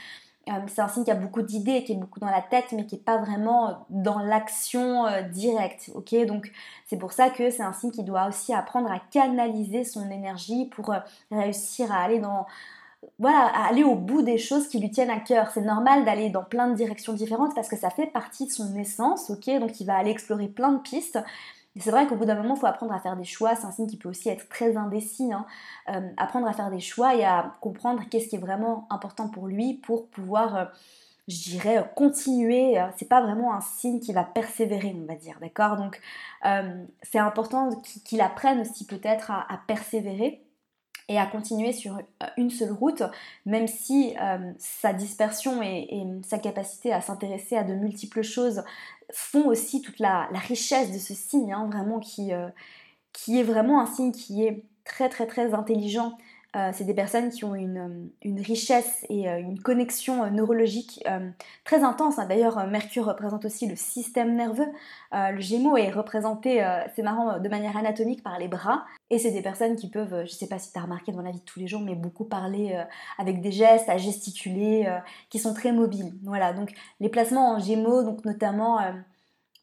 Euh, 0.49 0.53
c'est 0.67 0.81
un 0.81 0.89
signe 0.89 1.05
qui 1.05 1.11
a 1.11 1.15
beaucoup 1.15 1.43
d'idées, 1.43 1.85
qui 1.85 1.93
est 1.93 1.97
beaucoup 1.97 2.21
dans 2.21 2.31
la 2.31 2.41
tête 2.41 2.73
mais 2.73 2.87
qui 2.87 2.97
n'est 2.97 3.03
pas 3.03 3.19
vraiment 3.19 3.87
dans 3.91 4.19
l'action 4.19 5.07
euh, 5.07 5.23
directe, 5.23 5.91
ok? 5.95 6.27
Donc 6.27 6.51
c'est 6.87 6.97
pour 6.97 7.13
ça 7.13 7.31
que 7.31 7.51
c'est 7.51 7.63
un 7.63 7.73
signe 7.73 7.91
qui 7.91 8.03
doit 8.03 8.27
aussi 8.27 8.55
apprendre 8.55 8.91
à 8.91 8.99
canaliser 8.99 9.85
son 9.85 10.11
énergie 10.11 10.67
pour 10.67 10.93
euh, 10.93 10.99
réussir 11.31 11.93
à 11.93 11.99
aller 12.03 12.19
dans 12.19 12.47
voilà, 13.19 13.47
aller 13.69 13.85
au 13.85 13.95
bout 13.95 14.23
des 14.23 14.39
choses 14.39 14.69
qui 14.69 14.79
lui 14.79 14.91
tiennent 14.91 15.11
à 15.11 15.21
cœur. 15.21 15.51
C'est 15.53 15.61
normal 15.61 16.05
d'aller 16.05 16.31
dans 16.31 16.45
plein 16.45 16.69
de 16.69 16.75
directions 16.75 17.13
différentes 17.13 17.55
parce 17.55 17.69
que 17.69 17.77
ça 17.77 17.91
fait 17.91 18.07
partie 18.07 18.47
de 18.47 18.51
son 18.51 18.75
essence, 18.77 19.31
ok? 19.31 19.61
Donc 19.61 19.81
il 19.81 19.87
va 19.87 19.97
aller 19.97 20.11
explorer 20.11 20.49
plein 20.49 20.73
de 20.73 20.79
pistes. 20.79 21.19
C'est 21.79 21.93
vrai 21.93 22.09
qu'au 22.09 22.17
bout 22.17 22.25
d'un 22.25 22.35
moment, 22.35 22.55
il 22.57 22.61
faut 22.61 22.67
apprendre 22.67 22.93
à 22.93 22.99
faire 22.99 23.17
des 23.17 23.25
choix. 23.25 23.55
C'est 23.55 23.67
un 23.67 23.71
signe 23.71 23.87
qui 23.87 23.97
peut 23.97 24.09
aussi 24.09 24.29
être 24.29 24.49
très 24.49 24.77
indécis. 24.77 25.33
Hein. 25.33 25.47
Euh, 25.91 26.11
apprendre 26.17 26.49
à 26.49 26.53
faire 26.53 26.71
des 26.71 26.81
choix 26.81 27.15
et 27.15 27.25
à 27.25 27.53
comprendre 27.61 28.03
qu'est-ce 28.11 28.29
qui 28.29 28.37
est 28.37 28.41
vraiment 28.41 28.89
important 28.91 29.29
pour 29.29 29.47
lui 29.47 29.75
pour 29.75 30.09
pouvoir, 30.09 30.57
euh, 30.57 30.65
je 31.29 31.51
dirais, 31.51 31.89
continuer. 31.95 32.83
C'est 32.97 33.09
pas 33.09 33.21
vraiment 33.21 33.55
un 33.55 33.61
signe 33.61 34.01
qui 34.01 34.13
va 34.13 34.25
persévérer, 34.25 34.97
on 35.01 35.07
va 35.07 35.15
dire, 35.15 35.37
d'accord? 35.41 35.77
Donc 35.77 36.01
c'est 37.03 37.19
important 37.19 37.71
qu'il 38.05 38.23
apprenne 38.23 38.61
aussi 38.61 38.87
peut-être 38.87 39.31
à 39.31 39.61
persévérer 39.67 40.43
et 41.09 41.19
à 41.19 41.27
continuer 41.27 41.73
sur 41.73 41.97
euh, 41.97 42.27
une 42.37 42.51
seule 42.51 42.73
route, 42.73 43.03
même 43.47 43.67
si 43.67 44.15
euh, 44.21 44.53
sa 44.59 44.93
dispersion 44.93 45.63
et, 45.63 46.05
sa 46.27 46.39
capacité 46.39 46.93
à 46.93 47.01
s'intéresser 47.01 47.57
à 47.57 47.65
de 47.65 47.75
multiples 47.75 48.23
choses 48.23 48.63
font 49.13 49.49
aussi 49.49 49.81
toute 49.81 49.99
la, 49.99 50.29
richesse 50.33 50.93
de 50.93 50.99
ce 50.99 51.15
signe, 51.15 51.53
hein, 51.53 51.69
vraiment 51.73 51.99
qui, 51.99 52.33
euh, 52.33 52.49
qui 53.13 53.41
est 53.41 53.43
vraiment 53.43 53.81
un 53.81 53.87
signe 53.87 54.13
qui 54.13 54.45
est 54.45 54.63
très 54.85 55.09
très 55.09 55.27
très 55.27 55.55
intelligent 55.55 56.17
euh, 56.59 56.71
c'est 56.73 56.85
des 56.85 56.95
personnes 56.95 57.31
qui 57.31 57.45
ont 57.45 57.55
une, 57.55 58.11
richesse 58.41 59.07
et 59.09 59.29
euh, 59.29 59.39
une 59.39 59.61
connexion 59.61 60.25
euh, 60.25 60.31
neurologique 60.31 61.05
très 61.65 61.85
intense. 61.85 62.19
Hein. 62.19 62.27
D'ailleurs, 62.27 62.67
Mercure 62.67 63.05
représente 63.07 63.45
aussi 63.45 63.67
le 63.67 63.77
système 63.77 64.35
nerveux. 64.35 64.67
le 65.13 65.41
Gémeaux 65.41 65.77
est 65.77 65.91
représenté, 65.91 66.65
c'est 66.95 67.03
marrant, 67.03 67.39
de 67.39 67.49
manière 67.49 67.77
anatomique 67.77 68.23
par 68.23 68.39
les 68.39 68.49
bras. 68.49 68.85
Et 69.11 69.19
c'est 69.19 69.31
des 69.31 69.43
personnes 69.43 69.77
qui 69.77 69.89
peuvent, 69.89 70.25
je 70.27 70.33
ne 70.33 70.39
sais 70.39 70.49
pas 70.49 70.59
si 70.59 70.73
tu 70.73 70.79
as 70.79 70.83
remarqué 70.83 71.13
dans 71.13 71.23
la 71.23 71.31
vie 71.31 71.41
de 71.41 71.45
tous 71.45 71.61
les 71.61 71.67
jours, 71.67 71.81
mais 71.81 71.95
beaucoup 71.95 72.25
parler 72.25 72.79
avec 73.19 73.41
des 73.41 73.53
gestes, 73.53 73.89
à 73.89 73.97
gesticuler, 73.97 74.87
qui 75.31 75.39
sont 75.39 75.55
très 75.55 75.73
mobiles. 75.73 76.13
Voilà, 76.25 76.53
donc 76.53 76.73
les 77.01 77.09
placements 77.09 77.55
en 77.55 77.59
Gémeaux, 77.59 78.03
donc 78.03 78.25
notamment 78.25 78.79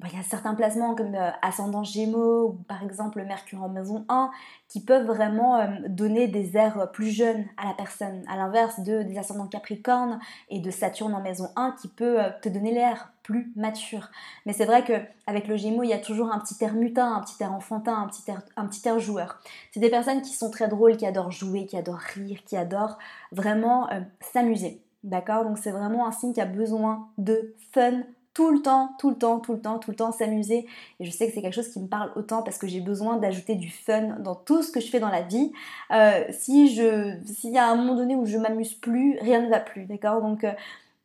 il 0.03 0.13
y 0.13 0.19
a 0.19 0.23
certains 0.23 0.55
placements 0.55 0.93
comme 0.93 1.15
euh, 1.15 1.31
ascendant 1.41 1.83
Gémeaux 1.83 2.49
ou 2.49 2.53
par 2.67 2.83
exemple 2.83 3.23
Mercure 3.23 3.63
en 3.63 3.69
maison 3.69 4.05
1 4.09 4.29
qui 4.67 4.81
peuvent 4.81 5.05
vraiment 5.05 5.57
euh, 5.57 5.67
donner 5.87 6.27
des 6.27 6.57
airs 6.57 6.91
plus 6.91 7.09
jeunes 7.09 7.45
à 7.55 7.65
la 7.65 7.73
personne, 7.73 8.23
à 8.27 8.35
l'inverse 8.35 8.81
de, 8.81 9.03
des 9.03 9.17
ascendants 9.17 9.47
Capricorne 9.47 10.19
et 10.49 10.59
de 10.59 10.69
Saturne 10.69 11.13
en 11.13 11.21
maison 11.21 11.49
1 11.55 11.75
qui 11.81 11.87
peut 11.87 12.21
euh, 12.21 12.29
te 12.41 12.49
donner 12.49 12.73
l'air 12.73 13.13
plus 13.23 13.53
mature. 13.55 14.11
Mais 14.45 14.51
c'est 14.51 14.65
vrai 14.65 14.83
qu'avec 14.83 15.47
le 15.47 15.55
Gémeaux, 15.55 15.83
il 15.83 15.89
y 15.89 15.93
a 15.93 15.97
toujours 15.97 16.31
un 16.31 16.39
petit 16.39 16.61
air 16.61 16.73
mutin, 16.73 17.15
un 17.15 17.21
petit 17.21 17.41
air 17.41 17.53
enfantin, 17.53 17.95
un 17.95 18.07
petit 18.07 18.29
air, 18.29 18.41
un 18.57 18.67
petit 18.67 18.87
air 18.87 18.99
joueur. 18.99 19.39
C'est 19.71 19.79
des 19.79 19.89
personnes 19.89 20.21
qui 20.21 20.33
sont 20.33 20.51
très 20.51 20.67
drôles, 20.67 20.97
qui 20.97 21.07
adorent 21.07 21.31
jouer, 21.31 21.65
qui 21.65 21.77
adorent 21.77 22.03
rire, 22.13 22.39
qui 22.45 22.57
adorent 22.57 22.99
vraiment 23.31 23.89
s'amuser. 24.19 24.79
D'accord? 25.03 25.43
Donc 25.43 25.57
c'est 25.57 25.71
vraiment 25.71 26.05
un 26.05 26.11
signe 26.11 26.33
qui 26.33 26.41
a 26.41 26.45
besoin 26.45 27.07
de 27.17 27.55
fun, 27.71 28.03
tout 28.35 28.51
le 28.51 28.61
temps, 28.61 28.91
tout 28.99 29.09
le 29.09 29.15
temps, 29.15 29.39
tout 29.39 29.53
le 29.53 29.61
temps, 29.61 29.79
tout 29.79 29.89
le 29.89 29.95
temps 29.95 30.11
s'amuser. 30.11 30.67
Et 30.99 31.05
je 31.05 31.09
sais 31.09 31.27
que 31.27 31.33
c'est 31.33 31.41
quelque 31.41 31.55
chose 31.55 31.69
qui 31.69 31.79
me 31.79 31.87
parle 31.87 32.11
autant 32.15 32.43
parce 32.43 32.57
que 32.57 32.67
j'ai 32.67 32.81
besoin 32.81 33.17
d'ajouter 33.17 33.55
du 33.55 33.71
fun 33.71 34.17
dans 34.19 34.35
tout 34.35 34.61
ce 34.61 34.71
que 34.71 34.81
je 34.81 34.87
fais 34.87 34.99
dans 34.99 35.09
la 35.09 35.21
vie. 35.21 35.53
Euh, 35.91 36.25
si 36.31 36.75
je, 36.75 37.17
s'il 37.25 37.53
y 37.53 37.57
a 37.57 37.67
un 37.67 37.75
moment 37.75 37.95
donné 37.95 38.15
où 38.15 38.25
je 38.25 38.37
m'amuse 38.37 38.73
plus, 38.73 39.17
rien 39.21 39.41
ne 39.41 39.49
va 39.49 39.61
plus, 39.61 39.85
d'accord? 39.85 40.21
Donc 40.21 40.43
euh, 40.43 40.51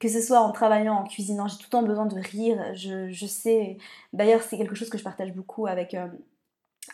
que 0.00 0.08
ce 0.08 0.20
soit 0.20 0.40
en 0.40 0.50
travaillant, 0.50 0.96
en 0.96 1.04
cuisinant, 1.04 1.46
j'ai 1.46 1.56
tout 1.58 1.66
le 1.66 1.70
temps 1.70 1.82
besoin 1.84 2.06
de 2.06 2.18
rire. 2.18 2.58
Je, 2.74 3.26
sais. 3.26 3.76
D'ailleurs, 4.12 4.42
c'est 4.42 4.58
quelque 4.58 4.74
chose 4.74 4.90
que 4.90 4.98
je 4.98 5.04
partage 5.04 5.32
beaucoup 5.32 5.66
avec 5.66 5.94
euh, 5.94 6.08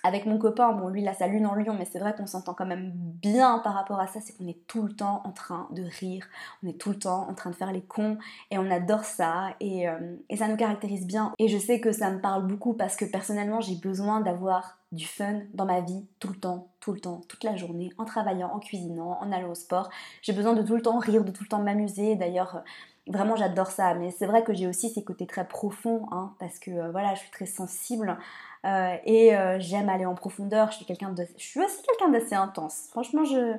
avec 0.03 0.27
mon 0.27 0.39
copain, 0.39 0.73
bon 0.73 0.89
lui 0.89 1.03
il 1.03 1.09
a 1.09 1.15
sa 1.15 1.27
lune 1.27 1.47
en 1.47 1.55
lion, 1.55 1.75
mais 1.79 1.85
c'est 1.85 1.99
vrai 1.99 2.15
qu'on 2.15 2.27
s'entend 2.27 2.55
quand 2.55 2.67
même 2.67 2.93
bien 2.95 3.59
par 3.61 3.75
rapport 3.75 4.01
à 4.01 4.07
ça, 4.07 4.21
c'est 4.21 4.37
qu'on 4.37 4.47
est 4.47 4.67
tout 4.67 4.83
le 4.83 4.93
temps 4.93 5.23
en 5.25 5.33
train 5.33 5.69
de 5.73 5.83
rire, 5.83 6.27
on 6.63 6.69
est 6.69 6.79
tout 6.79 6.91
le 6.91 6.99
temps 6.99 7.29
en 7.29 7.35
train 7.35 7.51
de 7.51 7.55
faire 7.55 7.73
les 7.73 7.83
cons, 7.83 8.19
et 8.51 8.59
on 8.59 8.71
adore 8.71 9.05
ça, 9.05 9.51
et, 9.61 9.89
euh, 9.89 10.17
et 10.29 10.37
ça 10.37 10.49
nous 10.49 10.57
caractérise 10.57 11.07
bien. 11.07 11.33
Et 11.39 11.49
je 11.49 11.59
sais 11.59 11.81
que 11.81 11.93
ça 11.93 12.11
me 12.11 12.21
parle 12.21 12.47
beaucoup 12.47 12.75
parce 12.75 12.97
que 12.97 13.05
personnellement 13.05 13.61
j'ai 13.61 13.77
besoin 13.77 14.21
d'avoir 14.21 14.79
du 14.93 15.07
fun 15.07 15.41
dans 15.55 15.67
ma 15.67 15.81
vie 15.81 16.07
tout 16.21 16.29
le 16.29 16.37
temps, 16.37 16.69
tout 16.81 16.93
le 16.93 17.01
temps, 17.01 17.21
toute 17.29 17.45
la 17.45 17.57
journée, 17.57 17.93
en 17.99 18.05
travaillant, 18.05 18.51
en 18.53 18.59
cuisinant, 18.59 19.19
en 19.21 19.33
allant 19.33 19.51
au 19.51 19.55
sport. 19.55 19.91
J'ai 20.23 20.33
besoin 20.33 20.55
de 20.55 20.63
tout 20.63 20.77
le 20.77 20.83
temps 20.83 20.99
rire, 20.99 21.25
de 21.25 21.31
tout 21.31 21.43
le 21.43 21.49
temps 21.49 21.63
m'amuser. 21.63 22.15
D'ailleurs, 22.15 22.63
vraiment 23.07 23.37
j'adore 23.37 23.69
ça. 23.69 23.95
Mais 23.95 24.11
c'est 24.11 24.27
vrai 24.27 24.45
que 24.45 24.55
j'ai 24.55 24.67
aussi 24.67 24.91
ces 24.91 25.05
côtés 25.05 25.27
très 25.27 25.47
profonds, 25.47 26.07
hein, 26.13 26.35
parce 26.39 26.59
que 26.59 26.71
euh, 26.71 26.91
voilà, 26.91 27.15
je 27.15 27.21
suis 27.21 27.31
très 27.31 27.47
sensible 27.47 28.17
euh, 28.67 28.97
et 29.05 29.37
euh, 29.37 29.59
j'aime 29.61 29.89
aller 29.89 30.07
en 30.07 30.15
profondeur. 30.15 30.71
Je 30.71 30.77
suis 30.77 30.85
quelqu'un 30.85 31.11
de, 31.11 31.27
je 31.37 31.45
suis 31.45 31.61
aussi 31.61 31.83
quelqu'un 31.83 32.11
d'assez 32.11 32.35
intense. 32.35 32.87
Franchement, 32.91 33.25
je, 33.25 33.57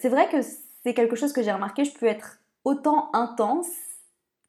c'est 0.00 0.08
vrai 0.08 0.28
que 0.28 0.38
c'est 0.42 0.94
quelque 0.94 1.16
chose 1.16 1.32
que 1.32 1.42
j'ai 1.42 1.52
remarqué. 1.52 1.84
Je 1.84 1.92
peux 1.92 2.06
être 2.06 2.38
autant 2.64 3.10
intense 3.12 3.68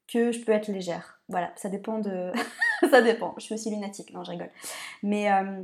que 0.06 0.32
je 0.32 0.40
peux 0.40 0.52
être 0.52 0.68
légère. 0.68 1.20
Voilà, 1.28 1.52
ça 1.56 1.68
dépend 1.68 1.98
de, 1.98 2.32
ça 2.90 3.02
dépend. 3.02 3.34
Je 3.38 3.44
suis 3.44 3.54
aussi 3.54 3.70
lunatique, 3.70 4.12
non, 4.12 4.22
je 4.24 4.30
rigole. 4.30 4.50
Mais 5.02 5.32
euh, 5.32 5.62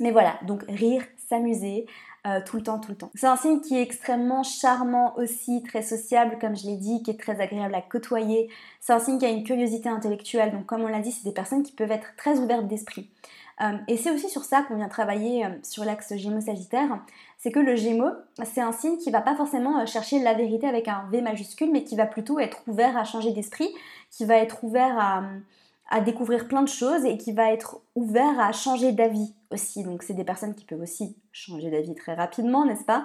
mais 0.00 0.12
voilà, 0.12 0.38
donc 0.42 0.64
rire, 0.68 1.02
s'amuser, 1.28 1.86
tout 2.44 2.56
le 2.56 2.62
temps, 2.62 2.78
tout 2.78 2.90
le 2.90 2.96
temps. 2.96 3.10
C'est 3.14 3.26
un 3.26 3.36
signe 3.36 3.60
qui 3.60 3.76
est 3.76 3.82
extrêmement 3.82 4.42
charmant 4.42 5.16
aussi, 5.16 5.62
très 5.62 5.82
sociable, 5.82 6.36
comme 6.38 6.56
je 6.56 6.66
l'ai 6.66 6.76
dit, 6.76 7.02
qui 7.02 7.10
est 7.10 7.18
très 7.18 7.40
agréable 7.40 7.74
à 7.74 7.80
côtoyer. 7.80 8.50
C'est 8.80 8.92
un 8.92 8.98
signe 8.98 9.18
qui 9.18 9.24
a 9.24 9.30
une 9.30 9.44
curiosité 9.44 9.88
intellectuelle, 9.88 10.52
donc 10.52 10.66
comme 10.66 10.82
on 10.82 10.88
l'a 10.88 11.00
dit, 11.00 11.12
c'est 11.12 11.24
des 11.24 11.32
personnes 11.32 11.62
qui 11.62 11.72
peuvent 11.72 11.90
être 11.90 12.14
très 12.16 12.38
ouvertes 12.38 12.66
d'esprit. 12.66 13.08
Euh, 13.60 13.76
et 13.88 13.96
c'est 13.96 14.10
aussi 14.10 14.28
sur 14.28 14.44
ça 14.44 14.62
qu'on 14.62 14.76
vient 14.76 14.88
travailler 14.88 15.44
euh, 15.44 15.48
sur 15.62 15.84
l'axe 15.84 16.14
Gémeaux-Sagittaire, 16.14 17.00
c'est 17.38 17.50
que 17.50 17.58
le 17.58 17.74
Gémeaux, 17.74 18.12
c'est 18.44 18.60
un 18.60 18.72
signe 18.72 18.98
qui 18.98 19.10
va 19.10 19.20
pas 19.20 19.34
forcément 19.34 19.80
euh, 19.80 19.86
chercher 19.86 20.20
la 20.20 20.34
vérité 20.34 20.68
avec 20.68 20.86
un 20.86 21.08
V 21.10 21.22
majuscule, 21.22 21.70
mais 21.72 21.82
qui 21.82 21.96
va 21.96 22.06
plutôt 22.06 22.38
être 22.38 22.62
ouvert 22.68 22.96
à 22.96 23.04
changer 23.04 23.32
d'esprit, 23.32 23.68
qui 24.10 24.24
va 24.24 24.36
être 24.36 24.62
ouvert 24.62 24.96
à 24.98 25.24
à 25.88 26.00
découvrir 26.00 26.48
plein 26.48 26.62
de 26.62 26.68
choses 26.68 27.04
et 27.04 27.16
qui 27.16 27.32
va 27.32 27.52
être 27.52 27.80
ouvert 27.94 28.38
à 28.38 28.52
changer 28.52 28.92
d'avis 28.92 29.34
aussi. 29.50 29.82
Donc 29.84 30.02
c'est 30.02 30.14
des 30.14 30.24
personnes 30.24 30.54
qui 30.54 30.64
peuvent 30.64 30.80
aussi 30.80 31.16
changer 31.32 31.70
d'avis 31.70 31.94
très 31.94 32.14
rapidement, 32.14 32.66
n'est-ce 32.66 32.84
pas? 32.84 33.04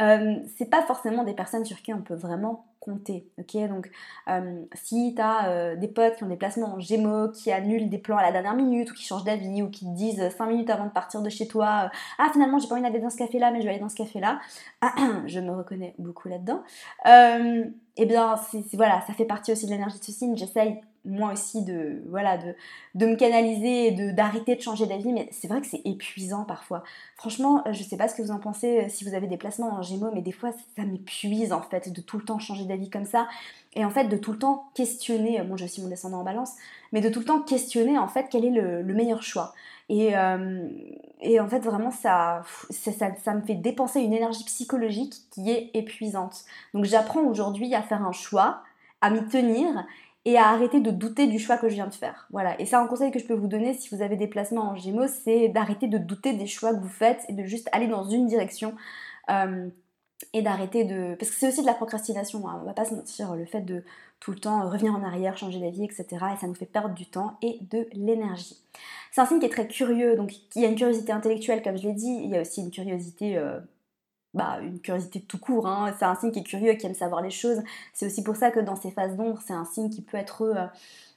Euh, 0.00 0.34
C'est 0.56 0.68
pas 0.68 0.82
forcément 0.82 1.22
des 1.22 1.34
personnes 1.34 1.64
sur 1.64 1.80
qui 1.82 1.94
on 1.94 2.02
peut 2.02 2.14
vraiment 2.14 2.66
compter, 2.80 3.28
ok? 3.38 3.68
Donc 3.68 3.90
euh, 4.28 4.62
si 4.74 5.14
tu 5.14 5.22
as 5.22 5.48
euh, 5.48 5.76
des 5.76 5.86
potes 5.88 6.16
qui 6.16 6.24
ont 6.24 6.28
des 6.28 6.36
placements 6.36 6.74
en 6.74 6.80
gémeaux, 6.80 7.28
qui 7.30 7.52
annulent 7.52 7.88
des 7.88 7.98
plans 7.98 8.16
à 8.16 8.22
la 8.22 8.32
dernière 8.32 8.56
minute 8.56 8.90
ou 8.90 8.94
qui 8.94 9.04
changent 9.04 9.24
d'avis 9.24 9.62
ou 9.62 9.70
qui 9.70 9.86
te 9.86 9.94
disent 9.94 10.28
5 10.36 10.46
minutes 10.46 10.70
avant 10.70 10.86
de 10.86 10.90
partir 10.90 11.22
de 11.22 11.30
chez 11.30 11.46
toi 11.46 11.90
Ah 12.18 12.28
finalement 12.32 12.58
j'ai 12.58 12.68
pas 12.68 12.74
envie 12.74 12.82
d'aller 12.82 12.98
dans 12.98 13.10
ce 13.10 13.16
café 13.16 13.38
là 13.38 13.52
mais 13.52 13.60
je 13.60 13.64
vais 13.64 13.70
aller 13.70 13.80
dans 13.80 13.88
ce 13.88 13.94
café 13.94 14.18
là, 14.20 14.40
je 15.26 15.40
me 15.40 15.52
reconnais 15.52 15.94
beaucoup 15.98 16.28
là-dedans. 16.28 16.62
eh 17.06 18.06
bien 18.06 18.34
voilà, 18.74 19.00
ça 19.06 19.12
fait 19.14 19.24
partie 19.24 19.52
aussi 19.52 19.66
de 19.66 19.70
l'énergie 19.70 20.00
de 20.00 20.04
ce 20.04 20.12
signe, 20.12 20.36
j'essaye 20.36 20.80
moi 21.04 21.32
aussi 21.32 21.62
de 21.62 22.02
voilà 22.08 22.38
de, 22.38 22.54
de 22.94 23.06
me 23.06 23.16
canaliser 23.16 23.88
et 23.88 24.12
d'arrêter 24.12 24.56
de 24.56 24.60
changer 24.60 24.86
d'avis 24.86 25.12
mais 25.12 25.28
c'est 25.32 25.48
vrai 25.48 25.60
que 25.60 25.66
c'est 25.66 25.82
épuisant 25.84 26.44
parfois. 26.44 26.82
Franchement 27.16 27.62
je 27.70 27.82
sais 27.82 27.96
pas 27.96 28.08
ce 28.08 28.14
que 28.14 28.22
vous 28.22 28.30
en 28.30 28.38
pensez 28.38 28.84
euh, 28.84 28.88
si 28.88 29.04
vous 29.04 29.14
avez 29.14 29.26
des 29.26 29.36
placements 29.36 29.72
en 29.72 29.82
gémeaux 29.82 30.10
mais 30.14 30.22
des 30.22 30.32
fois 30.32 30.52
ça 30.76 30.84
m'épuise 30.84 31.52
en 31.52 31.62
fait 31.62 31.92
de 31.92 32.00
tout 32.00 32.18
le 32.18 32.24
temps 32.24 32.38
changer 32.38 32.64
d'avis 32.64 32.90
comme 32.90 33.04
ça. 33.04 33.28
Et 33.74 33.84
en 33.84 33.90
fait 33.90 34.04
de 34.04 34.16
tout 34.16 34.32
le 34.32 34.38
temps 34.38 34.70
questionner 34.74 35.42
moi 35.42 35.56
je 35.56 35.66
suis 35.66 35.82
mon 35.82 35.88
descendant 35.88 36.20
en 36.20 36.24
balance 36.24 36.52
mais 36.92 37.00
de 37.00 37.08
tout 37.08 37.20
le 37.20 37.26
temps 37.26 37.40
questionner 37.40 37.98
en 37.98 38.08
fait 38.08 38.26
quel 38.30 38.44
est 38.44 38.50
le, 38.50 38.82
meilleur 38.94 39.22
choix. 39.22 39.52
Et, 39.90 40.16
euh, 40.16 40.66
et, 41.20 41.40
en 41.40 41.48
fait 41.48 41.58
vraiment 41.58 41.90
ça 41.90 42.42
ça, 42.70 42.92
ça 43.22 43.34
me 43.34 43.42
fait 43.42 43.54
dépenser 43.54 44.00
une 44.00 44.14
énergie 44.14 44.44
psychologique 44.44 45.14
qui 45.30 45.50
est 45.50 45.70
épuisante. 45.74 46.44
Donc 46.72 46.84
j'apprends 46.84 47.22
aujourd'hui 47.22 47.74
à 47.74 47.82
faire 47.82 48.02
un 48.02 48.12
choix 48.12 48.62
à 49.04 49.10
m'y 49.10 49.22
tenir 49.28 49.84
et 50.24 50.38
à 50.38 50.48
arrêter 50.48 50.80
de 50.80 50.90
douter 50.90 51.26
du 51.26 51.38
choix 51.38 51.56
que 51.56 51.68
je 51.68 51.74
viens 51.74 51.86
de 51.86 51.94
faire. 51.94 52.26
Voilà, 52.30 52.58
et 52.60 52.66
c'est 52.66 52.76
un 52.76 52.86
conseil 52.86 53.10
que 53.10 53.18
je 53.18 53.26
peux 53.26 53.34
vous 53.34 53.46
donner 53.46 53.74
si 53.74 53.94
vous 53.94 54.02
avez 54.02 54.16
des 54.16 54.26
placements 54.26 54.70
en 54.70 54.76
Gémeaux, 54.76 55.06
c'est 55.06 55.48
d'arrêter 55.48 55.86
de 55.86 55.98
douter 55.98 56.32
des 56.32 56.46
choix 56.46 56.74
que 56.74 56.80
vous 56.80 56.88
faites 56.88 57.24
et 57.28 57.32
de 57.32 57.44
juste 57.44 57.68
aller 57.72 57.86
dans 57.86 58.04
une 58.04 58.26
direction 58.26 58.74
euh, 59.30 59.68
et 60.32 60.42
d'arrêter 60.42 60.84
de... 60.84 61.14
Parce 61.16 61.30
que 61.30 61.36
c'est 61.36 61.48
aussi 61.48 61.60
de 61.60 61.66
la 61.66 61.74
procrastination, 61.74 62.48
hein. 62.48 62.58
on 62.62 62.66
va 62.66 62.72
pas 62.72 62.86
se 62.86 62.94
mentir, 62.94 63.34
le 63.34 63.44
fait 63.44 63.60
de 63.60 63.84
tout 64.20 64.30
le 64.30 64.38
temps 64.38 64.68
revenir 64.70 64.94
en 64.94 65.02
arrière, 65.02 65.36
changer 65.36 65.60
d'avis, 65.60 65.84
etc. 65.84 66.06
Et 66.34 66.40
ça 66.40 66.46
nous 66.46 66.54
fait 66.54 66.64
perdre 66.64 66.94
du 66.94 67.06
temps 67.06 67.36
et 67.42 67.58
de 67.70 67.86
l'énergie. 67.92 68.56
C'est 69.12 69.20
un 69.20 69.26
signe 69.26 69.38
qui 69.38 69.46
est 69.46 69.50
très 69.50 69.68
curieux, 69.68 70.16
donc 70.16 70.32
il 70.56 70.62
y 70.62 70.64
a 70.64 70.68
une 70.68 70.76
curiosité 70.76 71.12
intellectuelle 71.12 71.62
comme 71.62 71.76
je 71.76 71.86
l'ai 71.86 71.94
dit, 71.94 72.20
il 72.24 72.30
y 72.30 72.36
a 72.36 72.40
aussi 72.40 72.62
une 72.62 72.70
curiosité... 72.70 73.36
Euh, 73.36 73.60
bah, 74.34 74.58
une 74.60 74.80
curiosité 74.80 75.20
tout 75.20 75.38
court. 75.38 75.66
Hein. 75.66 75.94
C'est 75.98 76.04
un 76.04 76.14
signe 76.16 76.32
qui 76.32 76.40
est 76.40 76.44
curieux, 76.44 76.74
qui 76.74 76.86
aime 76.86 76.94
savoir 76.94 77.22
les 77.22 77.30
choses. 77.30 77.62
C'est 77.92 78.06
aussi 78.06 78.22
pour 78.22 78.36
ça 78.36 78.50
que 78.50 78.60
dans 78.60 78.76
ces 78.76 78.90
phases 78.90 79.16
d'ombre, 79.16 79.40
c'est 79.46 79.52
un 79.52 79.64
signe 79.64 79.90
qui 79.90 80.02
peut 80.02 80.16
être 80.16 80.42
euh, 80.42 80.66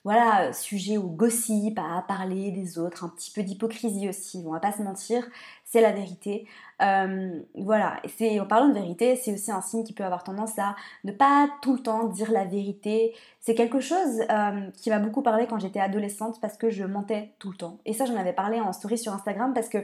voilà, 0.03 0.53
sujet 0.53 0.97
au 0.97 1.07
gossip, 1.07 1.79
à 1.79 2.03
parler 2.07 2.51
des 2.51 2.79
autres, 2.79 3.03
un 3.03 3.10
petit 3.10 3.31
peu 3.31 3.43
d'hypocrisie 3.43 4.07
aussi. 4.07 4.43
On 4.45 4.51
va 4.51 4.60
pas 4.60 4.71
se 4.71 4.81
mentir, 4.81 5.27
c'est 5.65 5.81
la 5.81 5.91
vérité. 5.91 6.47
Euh, 6.81 7.41
voilà, 7.55 7.99
c'est, 8.17 8.39
en 8.39 8.45
parlant 8.45 8.69
de 8.69 8.73
vérité, 8.73 9.15
c'est 9.15 9.33
aussi 9.33 9.51
un 9.51 9.62
signe 9.62 9.83
qui 9.83 9.93
peut 9.93 10.05
avoir 10.05 10.23
tendance 10.23 10.57
à 10.60 10.75
ne 11.03 11.12
pas 11.12 11.49
tout 11.62 11.73
le 11.73 11.79
temps 11.79 12.05
dire 12.05 12.31
la 12.31 12.45
vérité. 12.45 13.15
C'est 13.41 13.55
quelque 13.55 13.79
chose 13.79 14.21
euh, 14.29 14.69
qui 14.81 14.89
m'a 14.89 14.99
beaucoup 14.99 15.21
parlé 15.21 15.47
quand 15.47 15.60
j'étais 15.60 15.79
adolescente 15.79 16.39
parce 16.39 16.57
que 16.57 16.69
je 16.69 16.83
mentais 16.86 17.33
tout 17.39 17.51
le 17.51 17.57
temps. 17.57 17.79
Et 17.86 17.93
ça, 17.93 18.05
j'en 18.05 18.15
avais 18.15 18.33
parlé 18.33 18.60
en 18.62 18.71
story 18.73 18.97
sur 18.97 19.13
Instagram 19.13 19.53
parce 19.53 19.69
que 19.69 19.79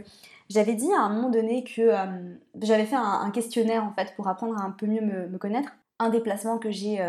j'avais 0.49 0.75
dit 0.75 0.91
à 0.93 1.01
un 1.01 1.09
moment 1.09 1.29
donné 1.29 1.63
que 1.63 1.81
euh, 1.81 2.35
j'avais 2.61 2.85
fait 2.85 2.95
un, 2.95 3.29
questionnaire 3.31 3.83
en 3.83 3.91
fait 3.91 4.13
pour 4.15 4.27
apprendre 4.27 4.57
à 4.57 4.63
un 4.63 4.71
peu 4.71 4.85
mieux 4.85 5.01
me, 5.01 5.37
connaître. 5.37 5.71
Un 5.99 6.09
déplacement 6.09 6.57
que 6.57 6.71
j'ai 6.71 6.99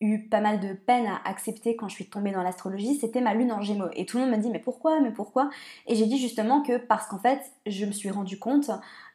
eu 0.00 0.28
pas 0.28 0.40
mal 0.40 0.60
de 0.60 0.72
peine 0.72 1.06
à 1.06 1.20
accepter 1.24 1.76
quand 1.76 1.88
je 1.88 1.94
suis 1.94 2.06
tombée 2.06 2.32
dans 2.32 2.42
l'astrologie, 2.42 2.96
c'était 2.96 3.20
ma 3.20 3.34
lune 3.34 3.52
en 3.52 3.62
gémeaux. 3.62 3.88
Et 3.94 4.06
tout 4.06 4.18
le 4.18 4.24
monde 4.24 4.36
me 4.36 4.42
dit 4.42 4.50
mais 4.50 4.58
pourquoi, 4.58 5.00
mais 5.00 5.12
pourquoi? 5.12 5.50
Et 5.86 5.94
j'ai 5.94 6.06
dit 6.06 6.18
justement 6.18 6.62
que 6.62 6.76
parce 6.76 7.06
qu'en 7.06 7.18
fait, 7.18 7.40
je 7.66 7.86
me 7.86 7.92
suis 7.92 8.10
rendu 8.10 8.38
compte 8.38 8.70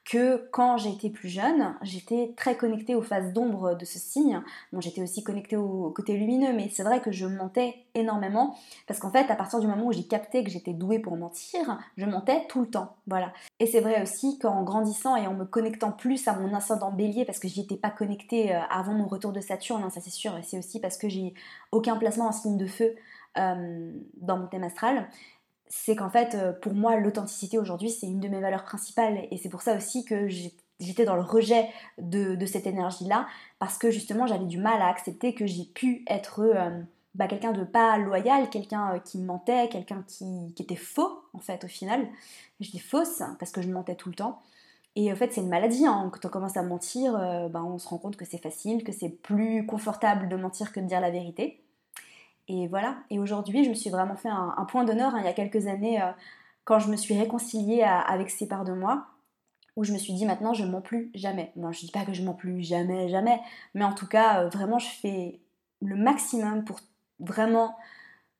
que 0.09 0.49
quand 0.51 0.77
j'étais 0.77 1.11
plus 1.11 1.29
jeune, 1.29 1.75
j'étais 1.83 2.33
très 2.35 2.57
connectée 2.57 2.95
aux 2.95 3.01
phases 3.03 3.31
d'ombre 3.31 3.75
de 3.75 3.85
ce 3.85 3.99
signe. 3.99 4.41
Bon, 4.73 4.81
j'étais 4.81 5.03
aussi 5.03 5.23
connectée 5.23 5.55
au 5.55 5.91
côté 5.91 6.17
lumineux, 6.17 6.51
mais 6.51 6.67
c'est 6.73 6.81
vrai 6.81 6.99
que 6.99 7.11
je 7.11 7.27
mentais 7.27 7.75
énormément 7.93 8.57
parce 8.87 8.99
qu'en 8.99 9.11
fait, 9.11 9.29
à 9.29 9.35
partir 9.35 9.59
du 9.59 9.67
moment 9.67 9.85
où 9.85 9.91
j'ai 9.91 10.07
capté 10.07 10.43
que 10.43 10.49
j'étais 10.49 10.73
douée 10.73 10.97
pour 10.97 11.15
mentir, 11.15 11.79
je 11.95 12.05
mentais 12.05 12.47
tout 12.47 12.61
le 12.61 12.67
temps. 12.67 12.95
Voilà. 13.05 13.31
Et 13.59 13.67
c'est 13.67 13.81
vrai 13.81 14.01
aussi 14.01 14.39
qu'en 14.39 14.63
grandissant 14.63 15.15
et 15.15 15.27
en 15.27 15.35
me 15.35 15.45
connectant 15.45 15.91
plus 15.91 16.27
à 16.27 16.33
mon 16.33 16.55
ascendant 16.55 16.91
bélier, 16.91 17.23
parce 17.23 17.37
que 17.37 17.47
j'y 17.47 17.61
étais 17.61 17.77
pas 17.77 17.91
connectée 17.91 18.55
euh, 18.55 18.61
avant 18.71 18.93
mon 18.93 19.07
retour 19.07 19.31
de 19.31 19.41
Saturne, 19.41 19.83
hein, 19.83 19.91
ça 19.91 20.01
c'est 20.01 20.09
sûr, 20.09 20.35
et 20.37 20.41
c'est 20.41 20.57
aussi 20.57 20.79
parce 20.79 20.97
que 20.97 21.07
j'ai 21.07 21.35
aucun 21.71 21.97
placement 21.97 22.25
en 22.25 22.31
signe 22.31 22.57
de 22.57 22.65
feu 22.65 22.95
euh, 23.37 23.91
dans 24.17 24.37
mon 24.37 24.47
thème 24.47 24.63
astral 24.63 25.07
c'est 25.69 25.95
qu'en 25.95 26.09
fait, 26.09 26.33
euh, 26.33 26.51
pour 26.51 26.73
moi, 26.73 26.97
l'authenticité 26.97 27.59
aujourd'hui, 27.59 27.91
c'est 27.91 28.07
une 28.07 28.19
de 28.19 28.27
mes 28.27 28.41
valeurs 28.41 28.63
principales. 28.63 29.27
Et 29.31 29.37
c'est 29.37 29.49
pour 29.49 29.61
ça 29.61 29.77
aussi 29.77 30.03
que 30.03 30.27
j'étais 30.27 31.05
dans 31.05 31.15
le 31.15 31.21
rejet 31.21 31.69
de, 31.99 32.43
cette 32.45 32.65
énergie-là, 32.65 33.27
parce 33.59 33.77
que 33.77 33.91
justement, 33.91 34.25
j'avais 34.25 34.45
du 34.45 34.57
mal 34.57 34.81
à 34.81 34.87
accepter 34.87 35.35
que 35.35 35.45
j'ai 35.45 35.65
pu 35.65 36.03
être 36.07 36.41
euh, 36.41 36.81
bah, 37.13 37.27
quelqu'un 37.27 37.51
de 37.51 37.63
pas 37.63 37.99
loyal, 37.99 38.49
quelqu'un 38.49 38.95
euh, 38.95 38.99
qui 38.99 39.19
mentait, 39.19 39.69
quelqu'un 39.69 40.03
qui, 40.07 40.53
était 40.59 40.75
faux, 40.75 41.21
en 41.33 41.39
fait, 41.39 41.63
au 41.63 41.67
final. 41.67 42.07
Je 42.59 42.71
dis 42.71 42.79
fausse, 42.79 43.21
parce 43.37 43.51
que 43.51 43.61
je 43.61 43.69
mentais 43.69 43.95
tout 43.95 44.09
le 44.09 44.15
temps. 44.15 44.41
Et 44.95 45.11
en 45.13 45.15
fait, 45.15 45.31
c'est 45.31 45.41
une 45.41 45.49
maladie. 45.49 45.85
Hein. 45.85 46.09
Quand 46.11 46.25
on 46.27 46.29
commence 46.29 46.57
à 46.57 46.63
mentir, 46.63 47.13
bah, 47.51 47.63
on 47.63 47.77
se 47.77 47.87
rend 47.87 47.99
compte 47.99 48.17
que 48.17 48.25
c'est 48.25 48.41
facile, 48.41 48.83
que 48.83 48.91
c'est 48.91 49.09
plus 49.09 49.65
confortable 49.67 50.29
de 50.29 50.35
mentir 50.35 50.73
que 50.73 50.79
de 50.79 50.87
dire 50.87 50.99
la 50.99 51.11
vérité. 51.11 51.61
Et 52.49 52.67
voilà. 52.67 52.97
Et 53.11 53.19
aujourd'hui, 53.19 53.63
je 53.63 53.69
me 53.69 53.75
suis 53.75 53.91
vraiment 53.91 54.15
fait 54.15 54.27
un, 54.27 54.65
point 54.67 54.83
d'honneur 54.83 55.13
hein, 55.13 55.19
il 55.19 55.25
y 55.25 55.29
a 55.29 55.33
quelques 55.33 55.67
années 55.67 56.01
euh, 56.01 56.11
quand 56.65 56.79
je 56.79 56.89
me 56.89 56.97
suis 56.97 57.17
réconciliée 57.17 57.83
avec 57.83 58.31
ces 58.31 58.47
parts 58.47 58.65
de 58.65 58.73
moi, 58.73 59.05
où 59.75 59.83
je 59.83 59.93
me 59.93 59.99
suis 59.99 60.13
dit 60.13 60.25
maintenant 60.25 60.53
je 60.53 60.65
mens 60.65 60.81
plus 60.81 61.11
jamais. 61.13 61.51
Non, 61.55 61.71
je 61.71 61.79
dis 61.79 61.91
pas 61.91 62.05
que 62.05 62.13
je 62.13 62.23
mens 62.23 62.33
plus 62.33 62.63
jamais, 62.63 63.07
jamais, 63.07 63.39
mais 63.75 63.85
en 63.85 63.93
tout 63.93 64.07
cas, 64.07 64.41
euh, 64.41 64.49
vraiment, 64.49 64.79
je 64.79 64.89
fais 64.89 65.39
le 65.81 65.95
maximum 65.95 66.65
pour 66.65 66.79
vraiment 67.19 67.75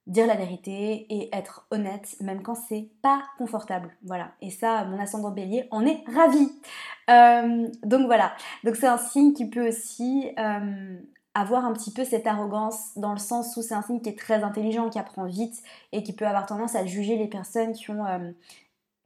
dire 0.07 0.25
la 0.25 0.35
vérité 0.35 1.05
et 1.11 1.29
être 1.35 1.67
honnête, 1.69 2.15
même 2.19 2.41
quand 2.41 2.55
c'est 2.55 2.89
pas 3.03 3.21
confortable. 3.37 3.95
Voilà. 4.03 4.31
Et 4.41 4.49
ça, 4.49 4.85
mon 4.85 4.99
ascendant 4.99 5.29
bélier 5.29 5.67
en 5.69 5.85
est 5.85 6.03
ravi. 6.15 6.51
Euh, 7.11 7.67
donc 7.83 8.07
voilà. 8.07 8.33
Donc 8.63 8.75
c'est 8.75 8.87
un 8.87 8.97
signe 8.97 9.33
qui 9.33 9.47
peut 9.47 9.67
aussi 9.67 10.31
avoir 11.33 11.65
un 11.65 11.73
petit 11.73 11.91
peu 11.91 12.03
cette 12.03 12.27
arrogance 12.27 12.97
dans 12.97 13.11
le 13.11 13.19
sens 13.19 13.55
où 13.55 13.61
c'est 13.61 13.73
un 13.73 13.81
signe 13.81 14.01
qui 14.01 14.09
est 14.09 14.17
très 14.17 14.43
intelligent, 14.43 14.89
qui 14.89 14.99
apprend 14.99 15.25
vite 15.25 15.61
et 15.91 16.03
qui 16.03 16.13
peut 16.13 16.25
avoir 16.27 16.45
tendance 16.45 16.75
à 16.75 16.85
juger 16.85 17.17
les 17.17 17.27
personnes 17.27 17.73
qui 17.73 17.91
ont 17.91 18.05
euh, 18.05 18.31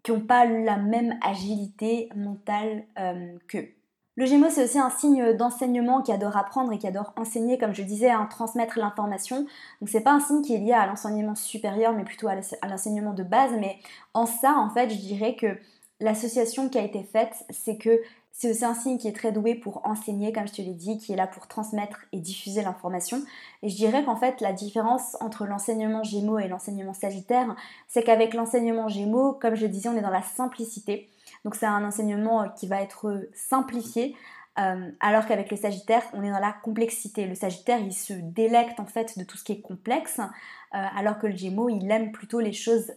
qui 0.03 0.11
n'ont 0.11 0.21
pas 0.21 0.45
la 0.45 0.77
même 0.77 1.17
agilité 1.21 2.09
mentale 2.15 2.85
euh, 2.99 3.37
qu'eux. 3.47 3.69
Le 4.15 4.25
Gémeaux, 4.25 4.49
c'est 4.51 4.65
aussi 4.65 4.77
un 4.77 4.91
signe 4.91 5.33
d'enseignement 5.33 6.03
qui 6.03 6.11
adore 6.11 6.37
apprendre 6.37 6.71
et 6.71 6.77
qui 6.77 6.85
adore 6.85 7.13
enseigner, 7.15 7.57
comme 7.57 7.73
je 7.73 7.81
disais, 7.81 8.11
à 8.11 8.23
transmettre 8.29 8.77
l'information. 8.77 9.47
Donc 9.81 9.89
c'est 9.89 10.01
pas 10.01 10.11
un 10.11 10.19
signe 10.19 10.43
qui 10.43 10.53
est 10.53 10.59
lié 10.59 10.73
à 10.73 10.85
l'enseignement 10.85 11.33
supérieur, 11.33 11.93
mais 11.93 12.03
plutôt 12.03 12.27
à 12.27 12.67
l'enseignement 12.67 13.13
de 13.13 13.23
base. 13.23 13.53
Mais 13.59 13.79
en 14.13 14.27
ça, 14.27 14.53
en 14.55 14.69
fait, 14.69 14.91
je 14.91 14.97
dirais 14.97 15.35
que 15.35 15.57
l'association 15.99 16.69
qui 16.69 16.77
a 16.77 16.83
été 16.83 17.01
faite, 17.01 17.43
c'est 17.49 17.77
que 17.77 18.01
c'est 18.35 18.49
aussi 18.49 18.65
un 18.65 18.73
signe 18.73 18.97
qui 18.97 19.07
est 19.07 19.15
très 19.15 19.31
doué 19.31 19.53
pour 19.53 19.85
enseigner, 19.85 20.33
comme 20.33 20.47
je 20.47 20.53
te 20.53 20.61
l'ai 20.61 20.73
dit, 20.73 20.97
qui 20.97 21.13
est 21.13 21.15
là 21.15 21.27
pour 21.27 21.47
transmettre 21.47 21.99
et 22.11 22.19
diffuser 22.19 22.63
l'information. 22.63 23.21
Et 23.61 23.69
je 23.69 23.75
dirais 23.75 24.03
qu'en 24.03 24.15
fait, 24.15 24.41
la 24.41 24.53
différence 24.53 25.15
entre 25.21 25.45
l'enseignement 25.45 26.03
Gémeaux 26.03 26.39
et 26.39 26.47
l'enseignement 26.47 26.93
Sagittaire, 26.93 27.55
c'est 27.87 28.03
qu'avec 28.03 28.33
l'enseignement 28.33 28.87
Gémeaux, 28.87 29.33
comme 29.33 29.53
je 29.53 29.61
le 29.61 29.69
disais, 29.69 29.87
on 29.87 29.95
est 29.95 30.01
dans 30.01 30.09
la 30.09 30.23
simplicité. 30.23 31.11
Donc 31.45 31.53
c'est 31.53 31.67
un 31.67 31.85
enseignement 31.85 32.41
euh, 32.41 32.47
qui 32.47 32.65
va 32.65 32.81
être 32.81 33.29
simplifié, 33.35 34.15
euh, 34.57 34.89
alors 34.99 35.27
qu'avec 35.27 35.51
le 35.51 35.57
Sagittaire, 35.57 36.01
on 36.13 36.23
est 36.23 36.31
dans 36.31 36.39
la 36.39 36.53
complexité. 36.63 37.27
Le 37.27 37.35
Sagittaire, 37.35 37.79
il 37.79 37.93
se 37.93 38.13
délecte 38.13 38.79
en 38.79 38.87
fait 38.87 39.17
de 39.17 39.23
tout 39.23 39.37
ce 39.37 39.43
qui 39.43 39.51
est 39.51 39.61
complexe, 39.61 40.19
euh, 40.19 40.85
alors 40.97 41.19
que 41.19 41.27
le 41.27 41.35
Gémeaux, 41.35 41.69
il 41.69 41.89
aime 41.91 42.11
plutôt 42.11 42.39
les 42.39 42.53
choses 42.53 42.93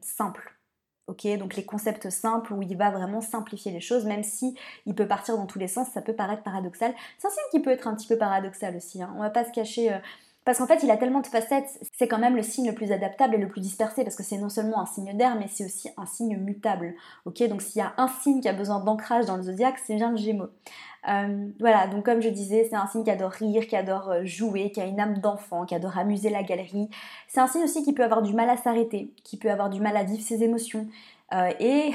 simples 0.00 0.51
donc 1.08 1.56
les 1.56 1.64
concepts 1.64 2.10
simples 2.10 2.52
où 2.52 2.62
il 2.62 2.76
va 2.76 2.90
vraiment 2.90 3.20
simplifier 3.20 3.72
les 3.72 3.80
choses, 3.80 4.04
même 4.04 4.22
si 4.22 4.56
il 4.86 4.94
peut 4.94 5.06
partir 5.06 5.36
dans 5.36 5.46
tous 5.46 5.58
les 5.58 5.68
sens, 5.68 5.88
ça 5.92 6.00
peut 6.00 6.14
paraître 6.14 6.42
paradoxal. 6.42 6.94
C'est 7.18 7.28
un 7.28 7.30
signe 7.30 7.42
qui 7.50 7.60
peut 7.60 7.70
être 7.70 7.86
un 7.86 7.94
petit 7.94 8.06
peu 8.06 8.16
paradoxal 8.16 8.76
aussi, 8.76 9.02
hein. 9.02 9.12
on 9.16 9.20
va 9.20 9.30
pas 9.30 9.44
se 9.44 9.52
cacher. 9.52 9.92
Euh, 9.92 9.98
parce 10.44 10.58
qu'en 10.58 10.66
fait, 10.66 10.82
il 10.82 10.90
a 10.90 10.96
tellement 10.96 11.20
de 11.20 11.26
facettes, 11.26 11.68
c'est 11.96 12.08
quand 12.08 12.18
même 12.18 12.34
le 12.34 12.42
signe 12.42 12.66
le 12.66 12.74
plus 12.74 12.90
adaptable 12.90 13.36
et 13.36 13.38
le 13.38 13.46
plus 13.46 13.60
dispersé, 13.60 14.02
parce 14.02 14.16
que 14.16 14.24
c'est 14.24 14.38
non 14.38 14.48
seulement 14.48 14.80
un 14.80 14.86
signe 14.86 15.16
d'air, 15.16 15.36
mais 15.38 15.46
c'est 15.48 15.64
aussi 15.64 15.88
un 15.96 16.06
signe 16.06 16.36
mutable. 16.36 16.94
Donc 17.24 17.36
s'il 17.36 17.78
y 17.78 17.80
a 17.80 17.92
un 17.96 18.08
signe 18.08 18.40
qui 18.40 18.48
a 18.48 18.52
besoin 18.52 18.80
d'ancrage 18.80 19.26
dans 19.26 19.36
le 19.36 19.42
zodiaque, 19.44 19.78
c'est 19.84 19.94
bien 19.94 20.10
le 20.10 20.16
Gémeaux. 20.16 20.48
Euh, 21.08 21.48
voilà, 21.60 21.86
donc 21.86 22.04
comme 22.04 22.20
je 22.20 22.28
disais, 22.28 22.66
c'est 22.68 22.76
un 22.76 22.86
signe 22.88 23.04
qui 23.04 23.10
adore 23.10 23.30
rire, 23.30 23.66
qui 23.68 23.76
adore 23.76 24.10
euh, 24.10 24.24
jouer, 24.24 24.72
qui 24.72 24.80
a 24.80 24.86
une 24.86 24.98
âme 24.98 25.18
d'enfant, 25.18 25.64
qui 25.64 25.74
adore 25.76 25.96
amuser 25.96 26.30
la 26.30 26.42
galerie. 26.42 26.88
C'est 27.28 27.40
un 27.40 27.46
signe 27.46 27.62
aussi 27.64 27.84
qui 27.84 27.92
peut 27.92 28.04
avoir 28.04 28.22
du 28.22 28.34
mal 28.34 28.50
à 28.50 28.56
s'arrêter, 28.56 29.12
qui 29.22 29.36
peut 29.36 29.50
avoir 29.50 29.70
du 29.70 29.80
mal 29.80 29.96
à 29.96 30.02
vivre 30.02 30.22
ses 30.22 30.42
émotions. 30.42 30.88
Euh, 31.32 31.50
et 31.60 31.92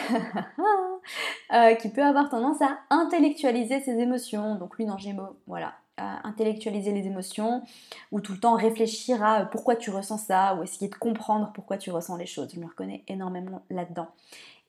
qui 1.80 1.90
peut 1.90 2.04
avoir 2.04 2.28
tendance 2.30 2.62
à 2.62 2.80
intellectualiser 2.90 3.82
ses 3.82 4.00
émotions. 4.00 4.56
Donc 4.56 4.78
lui 4.78 4.90
en 4.90 4.98
Gémeaux, 4.98 5.38
voilà, 5.46 5.74
intellectualiser 5.98 6.92
les 6.92 7.08
émotions 7.08 7.64
ou 8.12 8.22
tout 8.22 8.34
le 8.34 8.40
temps 8.40 8.56
réfléchir 8.56 9.24
à 9.24 9.42
euh, 9.42 9.46
pourquoi 9.46 9.76
tu 9.76 9.90
ressens 9.90 10.18
ça 10.18 10.56
ou 10.56 10.64
essayer 10.64 10.90
de 10.90 10.96
comprendre 10.96 11.52
pourquoi 11.54 11.78
tu 11.78 11.92
ressens 11.92 12.18
les 12.18 12.26
choses. 12.26 12.50
Je 12.54 12.60
me 12.60 12.66
reconnais 12.66 13.04
énormément 13.08 13.62
là-dedans. 13.70 14.08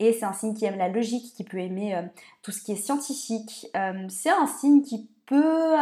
Et 0.00 0.12
c'est 0.12 0.24
un 0.24 0.32
signe 0.32 0.54
qui 0.54 0.64
aime 0.64 0.78
la 0.78 0.88
logique, 0.88 1.34
qui 1.34 1.44
peut 1.44 1.58
aimer 1.58 1.96
euh, 1.96 2.02
tout 2.42 2.52
ce 2.52 2.62
qui 2.62 2.72
est 2.72 2.76
scientifique. 2.76 3.66
Euh, 3.76 4.06
c'est 4.08 4.30
un 4.30 4.46
signe 4.46 4.82
qui 4.82 5.08
peut... 5.26 5.74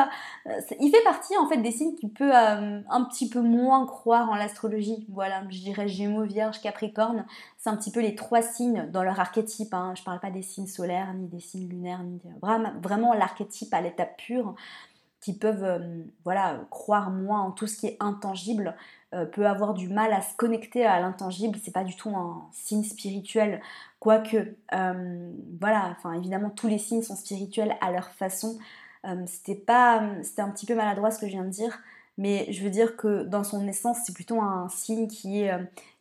il 0.80 0.90
fait 0.90 1.04
partie 1.04 1.36
en 1.38 1.48
fait 1.48 1.58
des 1.58 1.70
signes 1.70 1.94
qui 1.94 2.08
peut 2.08 2.34
un 2.34 3.04
petit 3.04 3.28
peu 3.28 3.40
moins 3.40 3.86
croire 3.86 4.28
en 4.28 4.34
l'astrologie. 4.34 5.06
Voilà, 5.08 5.44
je 5.50 5.60
dirais 5.60 5.86
Gémeaux, 5.86 6.24
Vierge, 6.24 6.60
Capricorne. 6.60 7.24
C'est 7.56 7.70
un 7.70 7.76
petit 7.76 7.92
peu 7.92 8.00
les 8.00 8.16
trois 8.16 8.42
signes 8.42 8.88
dans 8.90 9.04
leur 9.04 9.20
archétype. 9.20 9.72
Hein. 9.72 9.94
Je 9.96 10.02
parle 10.02 10.18
pas 10.18 10.32
des 10.32 10.42
signes 10.42 10.66
solaires, 10.66 11.14
ni 11.14 11.28
des 11.28 11.38
signes 11.38 11.68
lunaires, 11.68 12.02
ni 12.02 12.20
vraiment, 12.42 12.72
vraiment 12.82 13.14
l'archétype 13.14 13.72
à 13.72 13.80
l'étape 13.80 14.16
pure 14.16 14.56
qui 15.26 15.32
peuvent 15.32 15.64
euh, 15.64 16.04
voilà, 16.22 16.60
croire 16.70 17.10
moins 17.10 17.40
en 17.42 17.50
tout 17.50 17.66
ce 17.66 17.76
qui 17.76 17.88
est 17.88 17.96
intangible, 17.98 18.76
euh, 19.12 19.26
peut 19.26 19.44
avoir 19.44 19.74
du 19.74 19.88
mal 19.88 20.12
à 20.12 20.22
se 20.22 20.36
connecter 20.36 20.86
à 20.86 21.00
l'intangible. 21.00 21.58
C'est 21.64 21.72
pas 21.72 21.82
du 21.82 21.96
tout 21.96 22.10
un 22.10 22.48
signe 22.52 22.84
spirituel, 22.84 23.60
quoique, 23.98 24.54
euh, 24.72 25.32
voilà, 25.60 25.88
enfin 25.90 26.12
évidemment 26.12 26.50
tous 26.50 26.68
les 26.68 26.78
signes 26.78 27.02
sont 27.02 27.16
spirituels 27.16 27.74
à 27.80 27.90
leur 27.90 28.10
façon. 28.10 28.56
c'était 29.26 29.56
pas, 29.56 30.08
c'était 30.22 30.42
un 30.42 30.50
petit 30.50 30.64
peu 30.66 30.76
maladroit 30.76 31.10
ce 31.10 31.18
que 31.18 31.26
je 31.26 31.32
viens 31.32 31.44
de 31.44 31.50
dire, 31.50 31.76
mais 32.18 32.46
je 32.52 32.62
veux 32.62 32.70
dire 32.70 32.96
que 32.96 33.24
dans 33.24 33.42
son 33.42 33.66
essence, 33.66 33.98
c'est 34.06 34.14
plutôt 34.14 34.40
un 34.40 34.68
signe 34.68 35.08
qui 35.08 35.42
est 35.42 35.52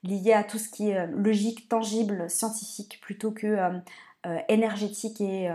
lié 0.04 0.34
à 0.34 0.44
tout 0.44 0.60
ce 0.60 0.70
qui 0.70 0.90
est 0.90 1.08
logique, 1.08 1.68
tangible, 1.68 2.30
scientifique, 2.30 3.00
plutôt 3.02 3.32
que 3.32 3.58
énergétique 4.50 5.20
et, 5.22 5.52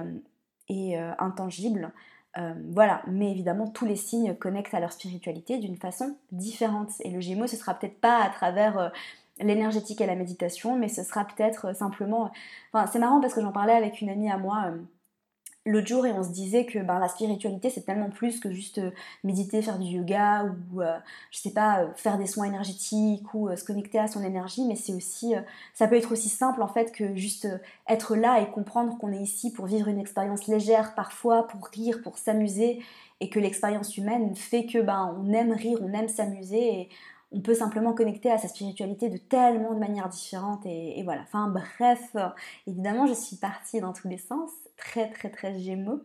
et 0.68 0.96
intangible. 1.18 1.92
Euh, 2.38 2.54
voilà, 2.72 3.02
mais 3.08 3.30
évidemment, 3.30 3.68
tous 3.68 3.86
les 3.86 3.96
signes 3.96 4.34
connectent 4.34 4.74
à 4.74 4.80
leur 4.80 4.92
spiritualité 4.92 5.58
d'une 5.58 5.76
façon 5.76 6.16
différente. 6.32 6.90
Et 7.00 7.10
le 7.10 7.20
Gémeaux, 7.20 7.46
ce 7.46 7.56
sera 7.56 7.74
peut-être 7.74 8.00
pas 8.00 8.22
à 8.22 8.28
travers 8.30 8.78
euh, 8.78 8.88
l'énergétique 9.40 10.00
et 10.00 10.06
la 10.06 10.14
méditation, 10.14 10.76
mais 10.76 10.88
ce 10.88 11.02
sera 11.02 11.24
peut-être 11.24 11.66
euh, 11.66 11.74
simplement. 11.74 12.30
Enfin, 12.72 12.86
c'est 12.86 13.00
marrant 13.00 13.20
parce 13.20 13.34
que 13.34 13.40
j'en 13.40 13.52
parlais 13.52 13.72
avec 13.72 14.00
une 14.00 14.10
amie 14.10 14.30
à 14.30 14.38
moi 14.38 14.72
l'autre 15.66 15.86
jour 15.86 16.06
et 16.06 16.12
on 16.12 16.22
se 16.22 16.30
disait 16.30 16.64
que 16.64 16.78
ben, 16.78 16.98
la 16.98 17.08
spiritualité 17.08 17.70
c'est 17.70 17.82
tellement 17.82 18.08
plus 18.08 18.40
que 18.40 18.50
juste 18.50 18.78
euh, 18.78 18.90
méditer, 19.24 19.60
faire 19.60 19.78
du 19.78 19.86
yoga 19.86 20.44
ou 20.44 20.80
euh, 20.80 20.96
je 21.30 21.38
sais 21.38 21.52
pas, 21.52 21.82
euh, 21.82 21.88
faire 21.96 22.18
des 22.18 22.26
soins 22.26 22.46
énergétiques 22.46 23.34
ou 23.34 23.54
se 23.54 23.64
connecter 23.64 23.98
à 23.98 24.08
son 24.08 24.24
énergie, 24.24 24.64
mais 24.66 24.76
c'est 24.76 24.94
aussi, 24.94 25.34
ça 25.74 25.86
peut 25.86 25.96
être 25.96 26.12
aussi 26.12 26.28
simple 26.28 26.62
en 26.62 26.68
fait 26.68 26.92
que 26.92 27.14
juste 27.14 27.48
être 27.88 28.16
là 28.16 28.40
et 28.40 28.50
comprendre 28.50 28.96
qu'on 28.98 29.12
est 29.12 29.20
ici 29.22 29.52
pour 29.52 29.66
vivre 29.66 29.88
une 29.88 29.98
expérience 29.98 30.46
légère 30.46 30.94
parfois, 30.94 31.46
pour 31.46 31.66
rire, 31.68 32.00
pour 32.02 32.18
s'amuser 32.18 32.82
et 33.20 33.28
que 33.28 33.38
l'expérience 33.38 33.96
humaine 33.98 34.34
fait 34.34 34.64
que 34.64 34.78
ben 34.78 35.14
on 35.20 35.32
aime 35.32 35.52
rire, 35.52 35.78
on 35.82 35.92
aime 35.92 36.08
s'amuser 36.08 36.80
et 36.80 36.88
on 37.32 37.40
peut 37.40 37.54
simplement 37.54 37.92
connecter 37.92 38.30
à 38.30 38.38
sa 38.38 38.48
spiritualité 38.48 39.08
de 39.08 39.18
tellement 39.18 39.74
de 39.74 39.78
manières 39.78 40.08
différentes 40.08 40.64
et, 40.66 41.00
voilà. 41.04 41.22
Enfin 41.22 41.48
bref, 41.48 42.16
évidemment 42.66 43.06
je 43.06 43.14
suis 43.14 43.36
partie 43.36 43.80
dans 43.80 43.92
tous 43.92 44.08
les 44.08 44.18
sens, 44.18 44.50
très 44.80 45.10
très 45.10 45.30
très 45.30 45.58
gémeaux. 45.58 46.00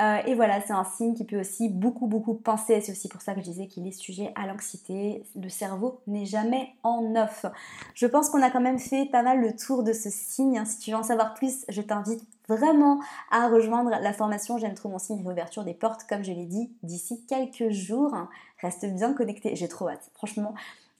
Euh, 0.00 0.16
et 0.26 0.34
voilà, 0.34 0.60
c'est 0.60 0.72
un 0.72 0.84
signe 0.84 1.14
qui 1.14 1.24
peut 1.24 1.38
aussi 1.38 1.68
beaucoup 1.68 2.06
beaucoup 2.06 2.34
penser. 2.34 2.80
C'est 2.80 2.90
aussi 2.90 3.08
pour 3.08 3.20
ça 3.20 3.32
que 3.34 3.40
je 3.40 3.44
disais 3.44 3.68
qu'il 3.68 3.86
est 3.86 3.92
sujet 3.92 4.32
à 4.34 4.46
l'anxiété. 4.46 5.22
Le 5.40 5.48
cerveau 5.48 6.00
n'est 6.06 6.26
jamais 6.26 6.74
en 6.82 7.14
off. 7.14 7.46
Je 7.94 8.06
pense 8.06 8.28
qu'on 8.28 8.42
a 8.42 8.50
quand 8.50 8.60
même 8.60 8.80
fait 8.80 9.06
pas 9.06 9.22
mal 9.22 9.40
le 9.40 9.54
tour 9.54 9.84
de 9.84 9.92
ce 9.92 10.10
signe. 10.10 10.64
Si 10.64 10.78
tu 10.78 10.90
veux 10.90 10.96
en 10.96 11.04
savoir 11.04 11.34
plus, 11.34 11.64
je 11.68 11.80
t'invite 11.80 12.24
vraiment 12.48 13.00
à 13.30 13.48
rejoindre 13.48 13.90
la 13.90 14.12
formation 14.12 14.58
J'aime 14.58 14.74
trop 14.74 14.88
mon 14.88 14.98
signe 14.98 15.22
réouverture 15.24 15.64
des 15.64 15.74
portes, 15.74 16.04
comme 16.08 16.24
je 16.24 16.32
l'ai 16.32 16.46
dit, 16.46 16.72
d'ici 16.82 17.24
quelques 17.28 17.70
jours. 17.70 18.14
Reste 18.60 18.86
bien 18.86 19.14
connecté. 19.14 19.54
J'ai 19.54 19.68
trop 19.68 19.88
hâte. 19.88 20.10
Franchement, 20.14 20.54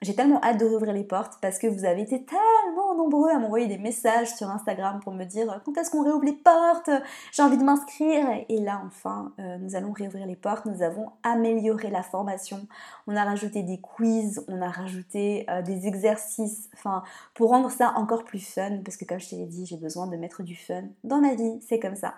j'ai 0.04 0.14
tellement 0.14 0.40
hâte 0.42 0.58
de 0.58 0.66
rouvrir 0.66 0.92
les 0.92 1.04
portes 1.04 1.38
parce 1.40 1.58
que 1.58 1.66
vous 1.66 1.84
avez 1.84 2.02
été 2.02 2.24
tellement 2.24 2.94
nombreux 2.94 3.30
à 3.30 3.38
m'envoyer 3.38 3.66
des 3.66 3.78
messages 3.78 4.34
sur 4.34 4.50
Instagram 4.50 5.00
pour 5.02 5.14
me 5.14 5.24
dire 5.24 5.60
quand 5.64 5.76
est-ce 5.78 5.90
qu'on 5.90 6.04
réouvre 6.04 6.24
les 6.24 6.34
portes? 6.34 6.90
J'ai 7.32 7.42
envie 7.42 7.56
de 7.56 7.64
m'inscrire. 7.64 8.26
Et 8.48 8.60
là, 8.60 8.82
enfin, 8.86 9.32
euh, 9.38 9.56
nous 9.58 9.74
allons 9.76 9.92
réouvrir 9.92 10.26
les 10.26 10.36
portes. 10.36 10.66
Nous 10.66 10.82
avons 10.82 11.10
amélioré 11.22 11.90
la 11.90 12.02
formation. 12.02 12.66
On 13.06 13.16
a 13.16 13.24
rajouté 13.24 13.62
des 13.62 13.80
quiz, 13.80 14.44
on 14.48 14.60
a 14.60 14.68
rajouté 14.68 15.46
euh, 15.48 15.62
des 15.62 15.86
exercices, 15.86 16.68
enfin, 16.74 17.02
pour 17.34 17.50
rendre 17.50 17.70
ça 17.70 17.94
encore 17.96 18.24
plus 18.24 18.44
fun 18.44 18.78
parce 18.84 18.96
que 18.96 19.04
comme 19.04 19.20
je 19.20 19.30
t'ai 19.30 19.44
dit, 19.46 19.66
j'ai 19.66 19.76
besoin 19.76 20.06
de 20.06 20.16
mettre 20.16 20.42
du 20.42 20.54
fun 20.54 20.84
dans 21.02 21.20
ma 21.20 21.34
vie. 21.34 21.58
C'est 21.66 21.78
comme 21.78 21.96
ça. 21.96 22.14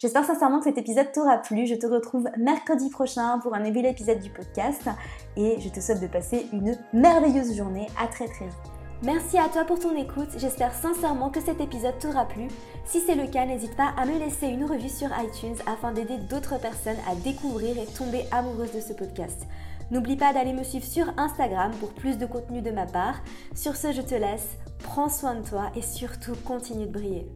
J'espère 0.00 0.24
sincèrement 0.24 0.60
que 0.60 0.64
cet 0.64 0.78
épisode 0.78 1.12
t'aura 1.12 1.36
plu. 1.36 1.66
Je 1.66 1.74
te 1.74 1.86
retrouve 1.86 2.26
mercredi 2.38 2.88
prochain 2.88 3.38
pour 3.40 3.54
un 3.54 3.60
nouvel 3.60 3.84
épisode 3.84 4.18
du 4.18 4.30
podcast 4.30 4.88
et 5.36 5.60
je 5.60 5.68
te 5.68 5.78
souhaite 5.78 6.00
de 6.00 6.06
passer 6.06 6.46
une 6.54 6.74
merveilleuse 6.94 7.54
journée. 7.54 7.86
À 8.02 8.06
très 8.06 8.26
très 8.26 8.46
vite. 8.46 8.54
Merci 9.02 9.36
à 9.36 9.50
toi 9.50 9.66
pour 9.66 9.78
ton 9.78 9.94
écoute, 9.94 10.30
j'espère 10.38 10.72
sincèrement 10.72 11.28
que 11.28 11.42
cet 11.42 11.60
épisode 11.60 11.98
t'aura 11.98 12.24
plu. 12.24 12.48
Si 12.86 13.00
c'est 13.00 13.14
le 13.14 13.26
cas, 13.26 13.44
n'hésite 13.44 13.76
pas 13.76 13.92
à 13.98 14.06
me 14.06 14.18
laisser 14.18 14.46
une 14.46 14.64
revue 14.64 14.88
sur 14.88 15.08
iTunes 15.22 15.56
afin 15.66 15.92
d'aider 15.92 16.16
d'autres 16.16 16.58
personnes 16.58 16.96
à 17.06 17.14
découvrir 17.14 17.76
et 17.76 17.86
tomber 17.86 18.24
amoureuses 18.30 18.72
de 18.72 18.80
ce 18.80 18.94
podcast. 18.94 19.46
N'oublie 19.90 20.16
pas 20.16 20.32
d'aller 20.32 20.54
me 20.54 20.64
suivre 20.64 20.86
sur 20.86 21.12
Instagram 21.18 21.72
pour 21.78 21.92
plus 21.92 22.16
de 22.16 22.24
contenu 22.24 22.62
de 22.62 22.70
ma 22.70 22.86
part. 22.86 23.20
Sur 23.54 23.76
ce, 23.76 23.92
je 23.92 24.00
te 24.00 24.14
laisse, 24.14 24.56
prends 24.78 25.10
soin 25.10 25.34
de 25.34 25.46
toi 25.46 25.70
et 25.76 25.82
surtout 25.82 26.36
continue 26.46 26.86
de 26.86 26.92
briller. 26.92 27.26